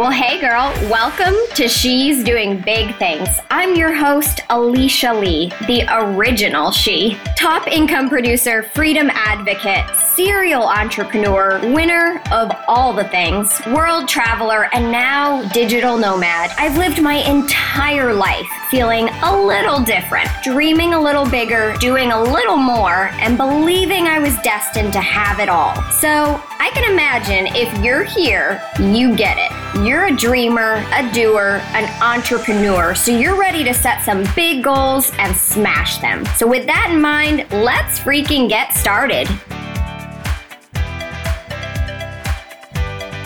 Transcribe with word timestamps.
Well, 0.00 0.10
hey 0.10 0.40
girl, 0.40 0.72
welcome 0.88 1.34
to 1.56 1.68
She's 1.68 2.24
Doing 2.24 2.58
Big 2.62 2.96
Things. 2.96 3.28
I'm 3.50 3.76
your 3.76 3.92
host, 3.92 4.40
Alicia 4.48 5.12
Lee, 5.12 5.52
the 5.66 5.84
original 5.90 6.70
She. 6.70 7.18
Top 7.36 7.68
income 7.68 8.08
producer, 8.08 8.62
freedom 8.62 9.10
advocate, 9.12 9.84
serial 9.98 10.62
entrepreneur, 10.62 11.60
winner 11.74 12.22
of 12.32 12.50
all 12.66 12.94
the 12.94 13.04
things, 13.08 13.60
world 13.66 14.08
traveler, 14.08 14.70
and 14.72 14.90
now 14.90 15.46
digital 15.50 15.98
nomad. 15.98 16.50
I've 16.56 16.78
lived 16.78 17.02
my 17.02 17.16
entire 17.16 18.14
life 18.14 18.48
feeling 18.70 19.10
a 19.22 19.38
little 19.38 19.80
different, 19.80 20.30
dreaming 20.42 20.94
a 20.94 21.00
little 21.00 21.28
bigger, 21.28 21.76
doing 21.78 22.10
a 22.10 22.22
little 22.22 22.56
more, 22.56 23.10
and 23.20 23.36
believing 23.36 24.06
I 24.06 24.18
was 24.18 24.34
destined 24.38 24.94
to 24.94 25.00
have 25.02 25.40
it 25.40 25.50
all. 25.50 25.74
So 25.90 26.42
I 26.58 26.70
can 26.72 26.90
imagine 26.90 27.54
if 27.54 27.84
you're 27.84 28.04
here, 28.04 28.62
you 28.78 29.14
get 29.14 29.36
it. 29.36 29.59
You're 29.76 30.06
a 30.06 30.16
dreamer, 30.16 30.84
a 30.92 31.10
doer, 31.12 31.62
an 31.74 32.02
entrepreneur, 32.02 32.92
so 32.96 33.16
you're 33.16 33.38
ready 33.38 33.62
to 33.62 33.72
set 33.72 34.02
some 34.02 34.24
big 34.34 34.64
goals 34.64 35.12
and 35.16 35.34
smash 35.34 35.98
them. 35.98 36.26
So, 36.36 36.46
with 36.46 36.66
that 36.66 36.90
in 36.90 37.00
mind, 37.00 37.46
let's 37.52 38.00
freaking 38.00 38.48
get 38.48 38.74
started. 38.74 39.28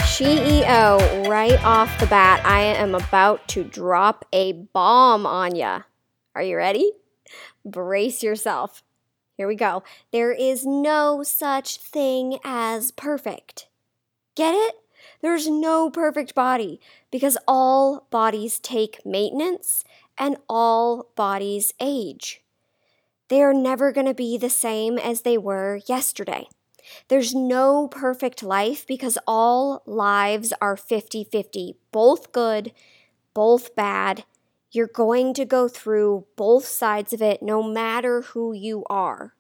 CEO, 0.03 1.27
right 1.29 1.61
off 1.65 1.99
the 1.99 2.07
bat, 2.07 2.45
I 2.45 2.61
am 2.61 2.95
about 2.95 3.49
to 3.49 3.65
drop 3.65 4.27
a 4.31 4.53
bomb 4.53 5.25
on 5.27 5.57
ya. 5.57 5.81
Are 6.35 6.43
you 6.43 6.59
ready? 6.59 6.93
Brace 7.65 8.23
yourself. 8.23 8.83
Here 9.39 9.49
we 9.49 9.57
go. 9.57 9.83
There 10.13 10.31
is 10.31 10.67
no 10.67 11.23
such 11.23 11.79
thing 11.79 12.39
as 12.45 12.93
perfect. 12.93 13.67
Get 14.37 14.53
it? 14.55 14.84
There's 15.25 15.49
no 15.49 15.89
perfect 15.89 16.35
body 16.35 16.83
because 17.11 17.39
all 17.49 18.07
bodies 18.11 18.59
take 18.59 19.07
maintenance 19.07 19.83
and 20.19 20.37
all 20.51 21.07
bodies 21.17 21.73
age. 21.81 22.43
They 23.29 23.41
are 23.41 23.55
never 23.55 23.91
going 23.91 24.07
to 24.07 24.13
be 24.13 24.37
the 24.37 24.51
same 24.51 24.99
as 24.99 25.23
they 25.23 25.39
were 25.39 25.81
yesterday. 25.87 26.47
There's 27.09 27.35
no 27.35 27.89
perfect 27.89 28.43
life 28.43 28.87
because 28.87 29.17
all 29.27 29.83
lives 29.87 30.53
are 30.61 30.77
50 30.77 31.25
50, 31.25 31.77
both 31.91 32.31
good, 32.31 32.73
both 33.33 33.75
bad. 33.75 34.25
You're 34.73 34.87
going 34.89 35.33
to 35.35 35.47
go 35.47 35.69
through 35.69 36.27
both 36.37 36.67
sides 36.67 37.15
of 37.15 37.23
it 37.23 37.43
no 37.43 37.63
matter 37.63 38.21
who 38.21 38.53
you 38.53 38.85
are. 38.91 39.33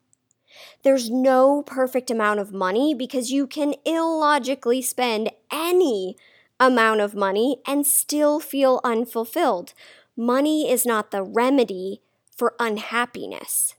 There's 0.83 1.11
no 1.11 1.63
perfect 1.63 2.11
amount 2.11 2.41
of 2.41 2.53
money 2.53 2.95
because 2.95 3.31
you 3.31 3.47
can 3.47 3.75
illogically 3.85 4.83
spend 4.83 5.31
any 5.55 6.17
amount 6.59 7.01
of 7.01 7.15
money 7.15 7.59
and 7.67 7.87
still 7.87 8.41
feel 8.41 8.81
unfulfilled. 8.85 9.73
Money 10.17 10.71
is 10.71 10.85
not 10.85 11.11
the 11.11 11.23
remedy 11.23 12.03
for 12.37 12.55
unhappiness. 12.59 13.75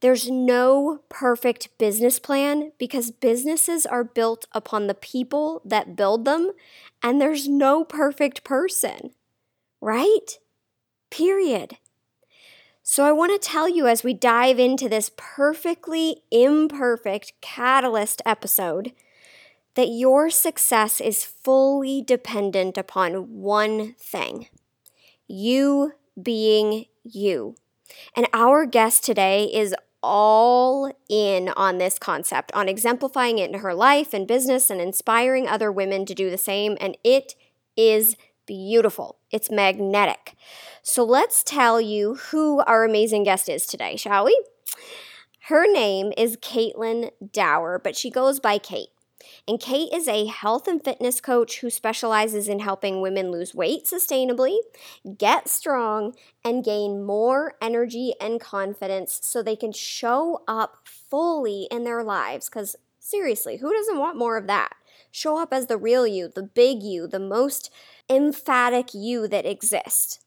There's 0.00 0.30
no 0.30 1.00
perfect 1.08 1.68
business 1.78 2.18
plan 2.18 2.72
because 2.78 3.10
businesses 3.10 3.86
are 3.86 4.04
built 4.04 4.46
upon 4.52 4.86
the 4.86 4.94
people 4.94 5.62
that 5.64 5.96
build 5.96 6.24
them, 6.24 6.52
and 7.02 7.20
there's 7.20 7.48
no 7.48 7.84
perfect 7.84 8.44
person, 8.44 9.12
right? 9.80 10.38
Period. 11.10 11.78
So, 12.82 13.04
I 13.04 13.12
want 13.12 13.32
to 13.32 13.48
tell 13.48 13.66
you 13.66 13.86
as 13.86 14.04
we 14.04 14.12
dive 14.12 14.58
into 14.58 14.90
this 14.90 15.10
perfectly 15.16 16.22
imperfect 16.30 17.32
catalyst 17.40 18.20
episode 18.26 18.92
that 19.74 19.88
your 19.88 20.30
success 20.30 21.00
is 21.00 21.24
fully 21.24 22.02
dependent 22.02 22.78
upon 22.78 23.40
one 23.40 23.94
thing 23.98 24.48
you 25.26 25.92
being 26.20 26.86
you. 27.02 27.56
And 28.16 28.26
our 28.32 28.66
guest 28.66 29.04
today 29.04 29.44
is 29.44 29.74
all 30.02 30.92
in 31.08 31.48
on 31.56 31.78
this 31.78 31.98
concept, 31.98 32.52
on 32.52 32.68
exemplifying 32.68 33.38
it 33.38 33.50
in 33.50 33.60
her 33.60 33.74
life 33.74 34.12
and 34.12 34.28
business 34.28 34.68
and 34.68 34.80
inspiring 34.80 35.48
other 35.48 35.72
women 35.72 36.04
to 36.06 36.14
do 36.14 36.30
the 36.30 36.38
same. 36.38 36.76
And 36.80 36.96
it 37.02 37.34
is 37.76 38.16
beautiful, 38.46 39.18
it's 39.30 39.50
magnetic. 39.50 40.34
So 40.82 41.02
let's 41.02 41.42
tell 41.42 41.80
you 41.80 42.16
who 42.30 42.60
our 42.60 42.84
amazing 42.84 43.24
guest 43.24 43.48
is 43.48 43.66
today, 43.66 43.96
shall 43.96 44.26
we? 44.26 44.44
Her 45.48 45.70
name 45.70 46.12
is 46.16 46.36
Caitlin 46.36 47.10
Dower, 47.32 47.80
but 47.82 47.96
she 47.96 48.10
goes 48.10 48.40
by 48.40 48.58
Kate. 48.58 48.88
And 49.46 49.60
Kate 49.60 49.92
is 49.92 50.08
a 50.08 50.26
health 50.26 50.66
and 50.66 50.82
fitness 50.82 51.20
coach 51.20 51.60
who 51.60 51.70
specializes 51.70 52.48
in 52.48 52.60
helping 52.60 53.00
women 53.00 53.30
lose 53.30 53.54
weight 53.54 53.84
sustainably, 53.84 54.56
get 55.18 55.48
strong, 55.48 56.14
and 56.44 56.64
gain 56.64 57.04
more 57.04 57.54
energy 57.60 58.14
and 58.20 58.40
confidence 58.40 59.20
so 59.22 59.42
they 59.42 59.56
can 59.56 59.72
show 59.72 60.42
up 60.48 60.78
fully 60.84 61.68
in 61.70 61.84
their 61.84 62.02
lives. 62.02 62.48
Because 62.48 62.76
seriously, 62.98 63.58
who 63.58 63.72
doesn't 63.72 63.98
want 63.98 64.18
more 64.18 64.36
of 64.36 64.46
that? 64.46 64.74
Show 65.10 65.38
up 65.38 65.52
as 65.52 65.66
the 65.66 65.76
real 65.76 66.06
you, 66.06 66.28
the 66.28 66.42
big 66.42 66.82
you, 66.82 67.06
the 67.06 67.20
most 67.20 67.70
emphatic 68.10 68.94
you 68.94 69.28
that 69.28 69.46
exists. 69.46 70.23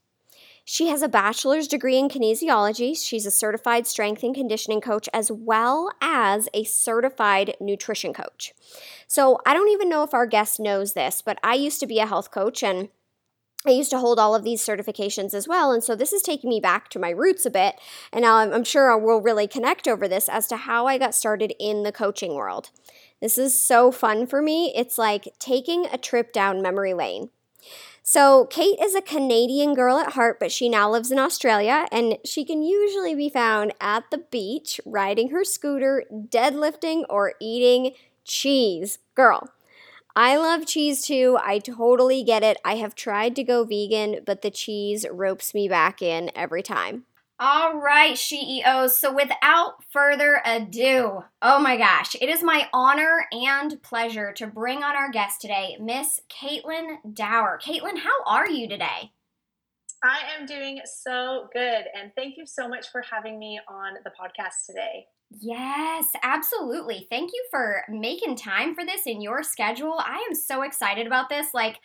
She 0.69 0.89
has 0.89 1.01
a 1.01 1.07
bachelor's 1.07 1.65
degree 1.65 1.97
in 1.97 2.09
kinesiology. 2.09 3.01
She's 3.01 3.25
a 3.25 3.31
certified 3.31 3.87
strength 3.87 4.21
and 4.21 4.35
conditioning 4.35 4.81
coach 4.81 5.07
as 5.13 5.31
well 5.31 5.89
as 6.01 6.49
a 6.53 6.65
certified 6.65 7.55
nutrition 7.61 8.13
coach. 8.13 8.53
So 9.07 9.39
I 9.45 9.53
don't 9.53 9.69
even 9.69 9.87
know 9.87 10.03
if 10.03 10.13
our 10.13 10.25
guest 10.25 10.59
knows 10.59 10.91
this, 10.91 11.21
but 11.21 11.39
I 11.41 11.53
used 11.53 11.79
to 11.79 11.87
be 11.87 11.99
a 11.99 12.05
health 12.05 12.31
coach 12.31 12.63
and 12.63 12.89
I 13.65 13.69
used 13.69 13.91
to 13.91 13.99
hold 13.99 14.19
all 14.19 14.35
of 14.35 14.43
these 14.43 14.59
certifications 14.61 15.33
as 15.33 15.47
well. 15.47 15.71
And 15.71 15.81
so 15.81 15.95
this 15.95 16.11
is 16.11 16.21
taking 16.21 16.49
me 16.49 16.59
back 16.59 16.89
to 16.89 16.99
my 16.99 17.11
roots 17.11 17.45
a 17.45 17.49
bit. 17.49 17.79
And 18.11 18.23
now 18.23 18.35
I'm, 18.35 18.51
I'm 18.51 18.65
sure 18.65 18.97
we'll 18.97 19.21
really 19.21 19.47
connect 19.47 19.87
over 19.87 20.05
this 20.05 20.27
as 20.27 20.47
to 20.47 20.57
how 20.57 20.85
I 20.85 20.97
got 20.97 21.15
started 21.15 21.53
in 21.61 21.83
the 21.83 21.93
coaching 21.93 22.35
world. 22.35 22.71
This 23.21 23.37
is 23.37 23.57
so 23.57 23.89
fun 23.89 24.27
for 24.27 24.41
me. 24.41 24.73
It's 24.75 24.97
like 24.97 25.33
taking 25.39 25.85
a 25.85 25.97
trip 25.97 26.33
down 26.33 26.61
memory 26.61 26.93
lane. 26.93 27.29
So, 28.09 28.45
Kate 28.45 28.79
is 28.81 28.95
a 28.95 29.01
Canadian 29.01 29.73
girl 29.73 29.97
at 29.97 30.13
heart, 30.13 30.39
but 30.39 30.49
she 30.49 30.69
now 30.69 30.89
lives 30.89 31.11
in 31.11 31.19
Australia 31.19 31.87
and 31.91 32.17
she 32.23 32.45
can 32.45 32.61
usually 32.61 33.13
be 33.13 33.27
found 33.29 33.73
at 33.81 34.05
the 34.11 34.19
beach 34.19 34.79
riding 34.85 35.31
her 35.31 35.43
scooter, 35.43 36.05
deadlifting, 36.09 37.03
or 37.09 37.33
eating 37.41 37.95
cheese. 38.23 38.99
Girl, 39.13 39.49
I 40.15 40.37
love 40.37 40.65
cheese 40.65 41.05
too. 41.05 41.37
I 41.43 41.59
totally 41.59 42.23
get 42.23 42.43
it. 42.43 42.55
I 42.63 42.75
have 42.75 42.95
tried 42.95 43.35
to 43.35 43.43
go 43.43 43.65
vegan, 43.65 44.21
but 44.25 44.41
the 44.41 44.51
cheese 44.51 45.05
ropes 45.11 45.53
me 45.53 45.67
back 45.67 46.01
in 46.01 46.31
every 46.33 46.63
time. 46.63 47.03
All 47.39 47.75
right, 47.75 48.17
CEOs. 48.17 48.97
So 48.97 49.13
without 49.13 49.83
further 49.91 50.41
ado, 50.43 51.23
oh 51.43 51.59
my 51.59 51.77
gosh, 51.77 52.15
it 52.19 52.29
is 52.29 52.41
my 52.41 52.67
honor 52.73 53.27
and 53.31 53.79
pleasure 53.83 54.31
to 54.33 54.47
bring 54.47 54.83
on 54.83 54.95
our 54.95 55.11
guest 55.11 55.41
today, 55.41 55.77
Miss 55.79 56.19
Caitlin 56.29 57.13
Dower. 57.13 57.59
Caitlin, 57.63 57.99
how 57.99 58.23
are 58.25 58.49
you 58.49 58.67
today? 58.67 59.11
I 60.03 60.21
am 60.35 60.47
doing 60.47 60.81
so 60.85 61.47
good, 61.53 61.85
and 61.95 62.11
thank 62.15 62.37
you 62.37 62.47
so 62.47 62.67
much 62.67 62.87
for 62.91 63.03
having 63.03 63.37
me 63.37 63.59
on 63.67 63.97
the 64.03 64.09
podcast 64.09 64.65
today. 64.65 65.05
Yes, 65.29 66.07
absolutely. 66.23 67.05
Thank 67.11 67.31
you 67.33 67.45
for 67.51 67.83
making 67.87 68.37
time 68.37 68.73
for 68.73 68.83
this 68.83 69.05
in 69.05 69.21
your 69.21 69.43
schedule. 69.43 69.95
I 69.99 70.25
am 70.27 70.33
so 70.33 70.63
excited 70.63 71.05
about 71.05 71.29
this. 71.29 71.53
Like, 71.53 71.81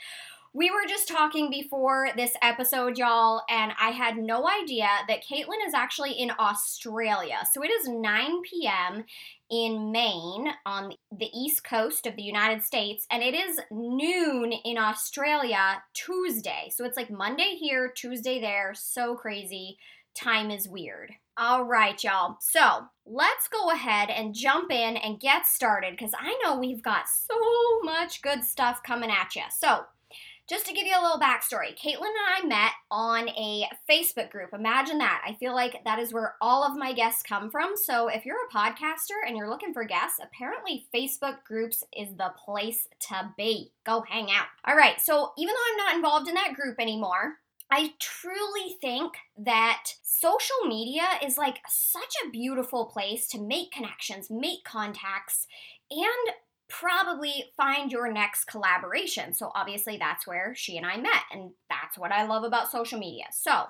we 0.54 0.70
were 0.70 0.86
just 0.86 1.08
talking 1.08 1.50
before 1.50 2.10
this 2.14 2.34
episode, 2.42 2.98
y'all, 2.98 3.42
and 3.48 3.72
I 3.80 3.88
had 3.90 4.18
no 4.18 4.46
idea 4.46 4.86
that 5.08 5.24
Caitlin 5.24 5.66
is 5.66 5.72
actually 5.72 6.12
in 6.12 6.30
Australia. 6.38 7.38
So 7.50 7.62
it 7.62 7.70
is 7.70 7.88
9 7.88 8.42
p.m. 8.42 9.04
in 9.50 9.90
Maine 9.90 10.52
on 10.66 10.92
the 11.10 11.30
east 11.32 11.64
coast 11.64 12.06
of 12.06 12.16
the 12.16 12.22
United 12.22 12.62
States, 12.62 13.06
and 13.10 13.22
it 13.22 13.34
is 13.34 13.60
noon 13.70 14.52
in 14.52 14.76
Australia 14.76 15.82
Tuesday. 15.94 16.70
So 16.70 16.84
it's 16.84 16.98
like 16.98 17.10
Monday 17.10 17.56
here, 17.58 17.88
Tuesday 17.88 18.38
there. 18.38 18.74
So 18.74 19.14
crazy. 19.14 19.78
Time 20.14 20.50
is 20.50 20.68
weird. 20.68 21.12
All 21.38 21.64
right, 21.64 22.04
y'all. 22.04 22.36
So 22.40 22.82
let's 23.06 23.48
go 23.48 23.70
ahead 23.70 24.10
and 24.10 24.34
jump 24.34 24.70
in 24.70 24.98
and 24.98 25.18
get 25.18 25.46
started 25.46 25.92
because 25.92 26.12
I 26.18 26.38
know 26.44 26.58
we've 26.58 26.82
got 26.82 27.08
so 27.08 27.34
much 27.82 28.20
good 28.20 28.44
stuff 28.44 28.82
coming 28.82 29.10
at 29.10 29.34
you. 29.34 29.44
So, 29.50 29.84
just 30.52 30.66
to 30.66 30.74
give 30.74 30.86
you 30.86 30.92
a 30.92 31.00
little 31.00 31.18
backstory, 31.18 31.74
Caitlin 31.78 32.02
and 32.02 32.44
I 32.44 32.46
met 32.46 32.72
on 32.90 33.30
a 33.30 33.66
Facebook 33.90 34.30
group. 34.30 34.50
Imagine 34.52 34.98
that. 34.98 35.22
I 35.26 35.32
feel 35.32 35.54
like 35.54 35.82
that 35.84 35.98
is 35.98 36.12
where 36.12 36.34
all 36.42 36.62
of 36.62 36.76
my 36.76 36.92
guests 36.92 37.22
come 37.22 37.50
from. 37.50 37.72
So 37.74 38.08
if 38.08 38.26
you're 38.26 38.36
a 38.36 38.54
podcaster 38.54 39.26
and 39.26 39.34
you're 39.34 39.48
looking 39.48 39.72
for 39.72 39.84
guests, 39.84 40.20
apparently 40.22 40.84
Facebook 40.94 41.42
groups 41.44 41.82
is 41.96 42.14
the 42.18 42.34
place 42.44 42.86
to 43.08 43.32
be. 43.38 43.72
Go 43.86 44.04
hang 44.06 44.30
out. 44.30 44.48
All 44.66 44.76
right, 44.76 45.00
so 45.00 45.32
even 45.38 45.54
though 45.54 45.70
I'm 45.70 45.86
not 45.86 45.96
involved 45.96 46.28
in 46.28 46.34
that 46.34 46.52
group 46.54 46.78
anymore, 46.78 47.36
I 47.70 47.94
truly 47.98 48.76
think 48.78 49.14
that 49.38 49.84
social 50.02 50.66
media 50.68 51.04
is 51.24 51.38
like 51.38 51.60
such 51.66 52.14
a 52.22 52.30
beautiful 52.30 52.84
place 52.84 53.26
to 53.28 53.40
make 53.40 53.72
connections, 53.72 54.28
make 54.28 54.64
contacts, 54.64 55.46
and 55.90 56.34
probably 56.72 57.52
find 57.56 57.92
your 57.92 58.10
next 58.10 58.46
collaboration. 58.46 59.34
So, 59.34 59.52
obviously, 59.54 59.96
that's 59.98 60.26
where 60.26 60.54
she 60.54 60.76
and 60.76 60.86
I 60.86 60.96
met, 60.96 61.22
and 61.32 61.50
that's 61.68 61.98
what 61.98 62.12
I 62.12 62.26
love 62.26 62.44
about 62.44 62.70
social 62.70 62.98
media. 62.98 63.26
So, 63.30 63.64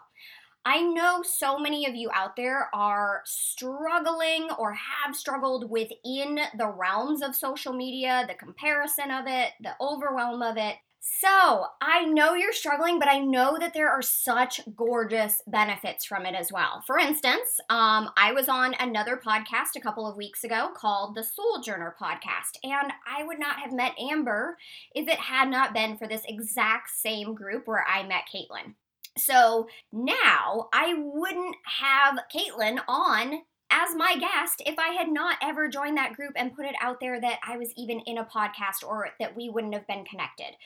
I 0.65 0.81
know 0.81 1.23
so 1.25 1.59
many 1.59 1.87
of 1.89 1.97
you 1.97 2.09
out 2.15 2.37
there 2.37 2.71
are 2.73 3.23
struggling 3.25 4.49
or 4.59 4.75
have 4.75 5.17
struggled 5.17 5.69
within 5.69 6.39
the 6.57 6.69
realms 6.69 7.21
of 7.21 7.35
social 7.35 7.73
media, 7.73 8.25
the 8.29 8.35
comparison 8.35 9.11
of 9.11 9.25
it, 9.27 9.51
the 9.61 9.75
overwhelm 9.81 10.41
of 10.41 10.57
it. 10.57 10.77
So, 11.05 11.67
I 11.81 12.05
know 12.05 12.35
you're 12.35 12.53
struggling, 12.53 13.01
but 13.01 13.09
I 13.09 13.19
know 13.19 13.57
that 13.59 13.75
there 13.75 13.91
are 13.91 14.03
such 14.03 14.61
gorgeous 14.77 15.43
benefits 15.49 16.05
from 16.05 16.25
it 16.27 16.37
as 16.37 16.53
well. 16.53 16.85
For 16.87 16.97
instance, 16.97 17.59
um, 17.71 18.11
I 18.17 18.31
was 18.33 18.49
on 18.49 18.75
another 18.79 19.17
podcast 19.17 19.75
a 19.75 19.81
couple 19.81 20.07
of 20.07 20.17
weeks 20.17 20.45
ago 20.45 20.71
called 20.77 21.17
the 21.17 21.23
Souljourner 21.23 21.95
podcast, 22.01 22.57
and 22.63 22.93
I 23.05 23.25
would 23.25 23.41
not 23.41 23.59
have 23.59 23.73
met 23.73 23.99
Amber 23.99 24.57
if 24.95 25.09
it 25.09 25.19
had 25.19 25.49
not 25.49 25.75
been 25.75 25.97
for 25.97 26.07
this 26.07 26.23
exact 26.29 26.91
same 26.91 27.35
group 27.35 27.67
where 27.67 27.85
I 27.85 28.05
met 28.05 28.29
Caitlin. 28.33 28.75
So 29.19 29.67
now 29.93 30.69
I 30.73 30.95
wouldn't 30.97 31.57
have 31.81 32.21
Caitlin 32.33 32.79
on 32.87 33.43
as 33.73 33.97
my 33.97 34.17
guest 34.19 34.63
if 34.67 34.79
I 34.79 34.89
had 34.89 35.09
not 35.09 35.37
ever 35.43 35.69
joined 35.69 35.97
that 35.97 36.13
group 36.13 36.33
and 36.37 36.55
put 36.55 36.67
it 36.67 36.75
out 36.81 37.01
there 37.01 37.21
that 37.21 37.39
I 37.47 37.57
was 37.57 37.73
even 37.77 38.01
in 38.01 38.19
a 38.19 38.25
podcast 38.25 38.87
or 38.87 39.09
that 39.19 39.35
we 39.35 39.49
wouldn't 39.49 39.75
have 39.75 39.87
been 39.87 40.05
connected. 40.05 40.57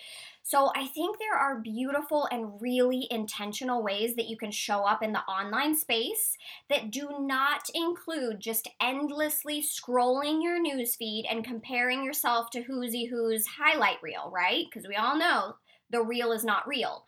So 0.43 0.71
I 0.77 0.87
think 0.87 1.19
there 1.19 1.39
are 1.39 1.61
beautiful 1.61 2.29
and 2.31 2.61
really 2.61 3.07
intentional 3.11 3.83
ways 3.83 4.15
that 4.17 4.29
you 4.29 4.37
can 4.37 4.51
show 4.51 4.85
up 4.85 5.03
in 5.03 5.13
the 5.13 5.21
online 5.21 5.77
space 5.77 6.37
that 6.69 6.91
do 6.91 7.09
not 7.21 7.69
include 7.75 8.41
just 8.41 8.69
endlessly 8.81 9.63
scrolling 9.63 10.43
your 10.43 10.59
newsfeed 10.59 11.25
and 11.31 11.45
comparing 11.45 12.05
yourself 12.05 12.51
to 12.51 12.63
whoosy 12.63 13.09
who's 13.09 13.47
highlight 13.47 14.03
reel, 14.03 14.31
right? 14.33 14.67
Because 14.69 14.89
we 14.89 14.97
all 14.97 15.19
know 15.19 15.57
the 15.91 16.03
reel 16.03 16.33
is 16.33 16.45
not 16.45 16.67
real. 16.67 17.05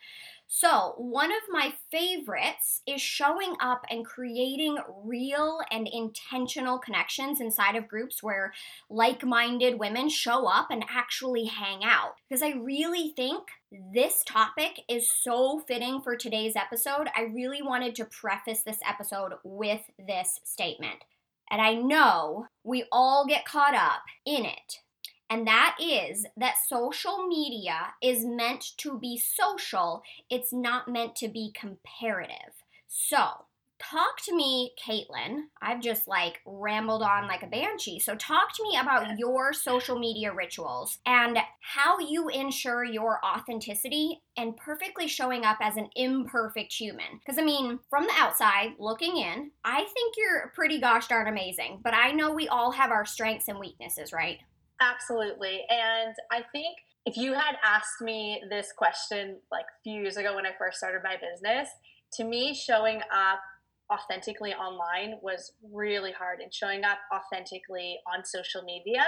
So, 0.50 0.95
one 0.97 1.31
of 1.31 1.43
my 1.50 1.75
favorites 1.93 2.81
is 2.87 3.03
showing 3.03 3.55
up 3.61 3.85
and 3.91 4.03
creating 4.03 4.79
real 5.05 5.61
and 5.71 5.87
intentional 5.87 6.79
connections 6.79 7.39
inside 7.39 7.77
of 7.77 7.87
groups 7.87 8.23
where 8.23 8.55
like 8.89 9.23
minded 9.23 9.79
women 9.79 10.09
show 10.09 10.47
up 10.47 10.69
and 10.71 10.87
actually 10.89 11.45
hang 11.45 11.85
out. 11.85 12.15
Because 12.27 12.43
I 12.43 12.53
really 12.53 13.12
think 13.15 13.49
this 13.93 14.25
topic 14.25 14.81
is 14.89 15.12
so 15.12 15.61
fitting 15.69 16.00
for 16.00 16.17
today's 16.17 16.56
episode. 16.56 17.09
I 17.15 17.25
really 17.25 17.61
wanted 17.61 17.95
to 17.97 18.06
preface 18.06 18.62
this 18.62 18.79
episode 18.89 19.35
with 19.45 19.83
this 19.99 20.41
statement. 20.45 21.05
And 21.50 21.61
I 21.61 21.75
know 21.75 22.47
we 22.65 22.87
all 22.91 23.27
get 23.27 23.45
caught 23.45 23.75
up 23.75 24.03
in 24.25 24.47
it 24.47 24.81
and 25.31 25.47
that 25.47 25.77
is 25.81 26.27
that 26.37 26.55
social 26.67 27.27
media 27.27 27.95
is 28.03 28.25
meant 28.25 28.77
to 28.79 28.99
be 28.99 29.19
social, 29.19 30.03
it's 30.31 30.53
not 30.53 30.89
meant 30.89 31.17
to 31.17 31.29
be 31.29 31.53
comparative. 31.55 32.65
So, 32.87 33.45
talk 33.79 34.21
to 34.25 34.35
me, 34.35 34.73
Caitlin. 34.83 35.43
I've 35.61 35.81
just 35.81 36.09
like 36.09 36.41
rambled 36.47 37.03
on 37.03 37.29
like 37.29 37.43
a 37.43 37.47
banshee. 37.47 37.99
So, 37.99 38.15
talk 38.15 38.55
to 38.55 38.63
me 38.63 38.79
about 38.81 39.19
your 39.19 39.53
social 39.53 39.99
media 39.99 40.33
rituals 40.33 40.99
and 41.05 41.39
how 41.61 41.99
you 41.99 42.29
ensure 42.29 42.85
your 42.85 43.21
authenticity 43.25 44.23
and 44.37 44.57
perfectly 44.57 45.07
showing 45.07 45.45
up 45.45 45.59
as 45.61 45.77
an 45.77 45.91
imperfect 45.95 46.73
human. 46.73 47.19
Because, 47.19 47.39
I 47.39 47.45
mean, 47.45 47.81
from 47.91 48.05
the 48.05 48.15
outside 48.17 48.77
looking 48.79 49.19
in, 49.19 49.51
I 49.65 49.85
think 49.85 50.15
you're 50.17 50.53
pretty 50.55 50.81
gosh 50.81 51.07
darn 51.07 51.29
amazing, 51.29 51.81
but 51.85 51.93
I 51.93 52.13
know 52.13 52.33
we 52.33 52.49
all 52.49 52.73
have 52.73 52.91
our 52.91 53.05
strengths 53.05 53.49
and 53.49 53.59
weaknesses, 53.59 54.13
right? 54.13 54.39
Absolutely. 54.81 55.63
And 55.71 56.15
I 56.31 56.43
think 56.53 56.77
if 57.05 57.17
you 57.17 57.33
had 57.33 57.57
asked 57.65 58.01
me 58.01 58.43
this 58.51 58.73
question 58.77 59.39
like 59.51 59.65
a 59.65 59.79
few 59.83 60.01
years 60.01 60.17
ago 60.17 60.35
when 60.37 60.47
I 60.47 60.51
first 60.59 60.79
started 60.79 61.01
my 61.03 61.17
business, 61.17 61.69
to 62.15 62.25
me, 62.25 62.55
showing 62.55 63.01
up 63.13 63.41
authentically 63.91 64.53
online 64.53 65.15
was 65.23 65.53
really 65.73 66.13
hard 66.13 66.41
and 66.41 66.53
showing 66.53 66.85
up 66.85 66.99
authentically 67.15 67.97
on 68.15 68.23
social 68.23 68.63
media 68.63 69.03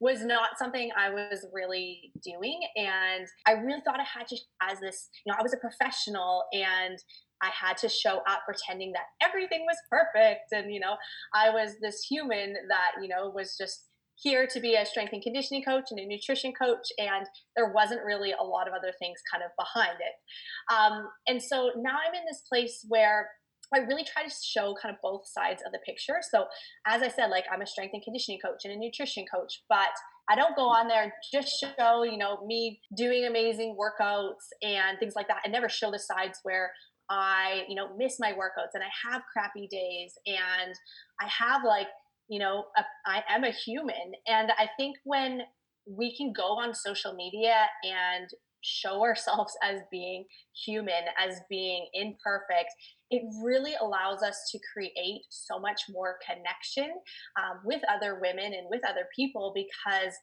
was 0.00 0.24
not 0.24 0.58
something 0.58 0.90
I 0.96 1.10
was 1.10 1.44
really 1.52 2.12
doing 2.24 2.58
and 2.76 3.26
I 3.46 3.52
really 3.52 3.82
thought 3.84 4.00
I 4.00 4.04
had 4.04 4.26
to 4.28 4.36
as 4.62 4.80
this 4.80 5.10
you 5.26 5.30
know 5.30 5.36
I 5.38 5.42
was 5.42 5.52
a 5.52 5.58
professional 5.58 6.44
and 6.54 6.98
I 7.42 7.50
had 7.52 7.76
to 7.78 7.90
show 7.90 8.22
up 8.26 8.40
pretending 8.46 8.92
that 8.92 9.04
everything 9.22 9.66
was 9.66 9.76
perfect 9.90 10.52
and 10.52 10.72
you 10.72 10.80
know 10.80 10.96
I 11.34 11.50
was 11.50 11.72
this 11.82 12.02
human 12.02 12.54
that 12.70 12.92
you 13.02 13.08
know 13.08 13.30
was 13.34 13.54
just 13.58 13.82
here 14.22 14.46
to 14.46 14.60
be 14.60 14.74
a 14.74 14.86
strength 14.86 15.12
and 15.12 15.22
conditioning 15.22 15.62
coach 15.62 15.86
and 15.90 15.98
a 15.98 16.06
nutrition 16.06 16.52
coach, 16.52 16.86
and 16.98 17.26
there 17.56 17.72
wasn't 17.72 18.04
really 18.04 18.32
a 18.32 18.42
lot 18.42 18.68
of 18.68 18.74
other 18.74 18.92
things 18.98 19.18
kind 19.32 19.42
of 19.44 19.50
behind 19.58 19.98
it. 20.00 20.74
Um, 20.74 21.08
and 21.26 21.42
so 21.42 21.72
now 21.76 21.96
I'm 22.06 22.14
in 22.14 22.24
this 22.26 22.42
place 22.48 22.84
where 22.88 23.28
I 23.74 23.78
really 23.78 24.04
try 24.04 24.24
to 24.24 24.30
show 24.30 24.74
kind 24.80 24.94
of 24.94 25.00
both 25.02 25.26
sides 25.26 25.62
of 25.64 25.72
the 25.72 25.78
picture. 25.86 26.16
So, 26.20 26.44
as 26.86 27.02
I 27.02 27.08
said, 27.08 27.28
like 27.28 27.44
I'm 27.50 27.62
a 27.62 27.66
strength 27.66 27.94
and 27.94 28.02
conditioning 28.02 28.38
coach 28.44 28.64
and 28.64 28.72
a 28.72 28.76
nutrition 28.76 29.24
coach, 29.32 29.62
but 29.68 29.88
I 30.28 30.36
don't 30.36 30.54
go 30.54 30.68
on 30.68 30.88
there 30.88 31.02
and 31.02 31.12
just 31.32 31.58
show, 31.58 32.02
you 32.02 32.18
know, 32.18 32.44
me 32.46 32.80
doing 32.96 33.24
amazing 33.24 33.76
workouts 33.78 34.46
and 34.62 34.98
things 34.98 35.14
like 35.16 35.28
that. 35.28 35.38
I 35.44 35.48
never 35.48 35.68
show 35.68 35.90
the 35.90 35.98
sides 35.98 36.38
where 36.42 36.70
I, 37.10 37.64
you 37.68 37.74
know, 37.74 37.88
miss 37.96 38.18
my 38.20 38.32
workouts 38.32 38.74
and 38.74 38.82
I 38.82 39.10
have 39.10 39.22
crappy 39.32 39.68
days 39.68 40.14
and 40.26 40.74
I 41.20 41.28
have 41.28 41.62
like 41.64 41.88
you 42.32 42.38
know, 42.38 42.64
a, 42.78 42.82
I 43.04 43.22
am 43.28 43.44
a 43.44 43.50
human. 43.50 44.14
And 44.26 44.52
I 44.58 44.66
think 44.78 44.96
when 45.04 45.42
we 45.86 46.16
can 46.16 46.32
go 46.32 46.56
on 46.58 46.74
social 46.74 47.12
media 47.14 47.66
and 47.84 48.26
show 48.62 49.02
ourselves 49.02 49.54
as 49.62 49.80
being 49.90 50.24
human, 50.64 51.04
as 51.18 51.42
being 51.50 51.88
imperfect, 51.92 52.70
it 53.10 53.22
really 53.44 53.74
allows 53.82 54.22
us 54.22 54.48
to 54.50 54.58
create 54.72 55.20
so 55.28 55.58
much 55.58 55.82
more 55.90 56.16
connection 56.26 56.90
um, 57.36 57.60
with 57.66 57.82
other 57.94 58.18
women 58.22 58.54
and 58.54 58.66
with 58.70 58.80
other 58.88 59.06
people 59.14 59.52
because 59.54 60.14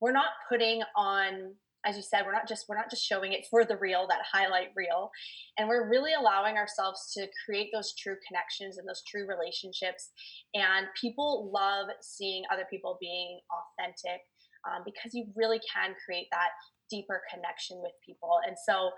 we're 0.00 0.12
not 0.12 0.30
putting 0.48 0.80
on 0.96 1.52
as 1.88 1.96
you 1.96 2.02
said 2.02 2.22
we're 2.26 2.32
not 2.32 2.46
just 2.46 2.66
we're 2.68 2.76
not 2.76 2.90
just 2.90 3.04
showing 3.04 3.32
it 3.32 3.46
for 3.50 3.64
the 3.64 3.76
reel 3.76 4.06
that 4.08 4.20
highlight 4.30 4.68
reel. 4.76 5.10
And 5.56 5.68
we're 5.68 5.88
really 5.88 6.12
allowing 6.12 6.56
ourselves 6.56 7.12
to 7.16 7.26
create 7.44 7.70
those 7.72 7.94
true 7.94 8.16
connections 8.26 8.76
and 8.76 8.86
those 8.86 9.02
true 9.08 9.26
relationships. 9.26 10.10
And 10.54 10.86
people 11.00 11.50
love 11.52 11.88
seeing 12.02 12.44
other 12.52 12.66
people 12.70 12.98
being 13.00 13.40
authentic 13.48 14.20
um, 14.68 14.82
because 14.84 15.14
you 15.14 15.26
really 15.34 15.60
can 15.72 15.94
create 16.04 16.26
that 16.30 16.50
deeper 16.90 17.22
connection 17.32 17.78
with 17.82 17.92
people. 18.04 18.38
And 18.46 18.56
so 18.66 18.90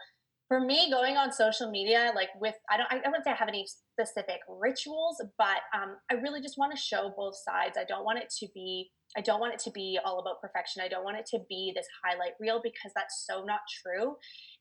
for 0.48 0.58
me 0.60 0.90
going 0.90 1.16
on 1.16 1.30
social 1.30 1.70
media 1.70 2.10
like 2.16 2.28
with 2.40 2.56
i 2.72 2.76
don't 2.76 2.88
i 2.90 2.98
don't 2.98 3.22
say 3.22 3.30
i 3.30 3.36
have 3.36 3.46
any 3.46 3.64
specific 3.94 4.40
rituals 4.48 5.22
but 5.38 5.62
um, 5.72 5.94
i 6.10 6.14
really 6.14 6.42
just 6.42 6.58
want 6.58 6.72
to 6.72 6.76
show 6.76 7.14
both 7.16 7.36
sides. 7.36 7.78
I 7.78 7.84
don't 7.84 8.04
want 8.04 8.18
it 8.18 8.34
to 8.40 8.48
be 8.52 8.90
I 9.16 9.20
don't 9.20 9.40
want 9.40 9.54
it 9.54 9.60
to 9.60 9.70
be 9.70 9.98
all 10.04 10.20
about 10.20 10.40
perfection. 10.40 10.82
I 10.84 10.88
don't 10.88 11.04
want 11.04 11.18
it 11.18 11.26
to 11.26 11.38
be 11.48 11.72
this 11.74 11.86
highlight 12.04 12.32
reel 12.38 12.60
because 12.62 12.92
that's 12.94 13.26
so 13.26 13.44
not 13.44 13.60
true. 13.82 14.16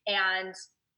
And 0.07 0.53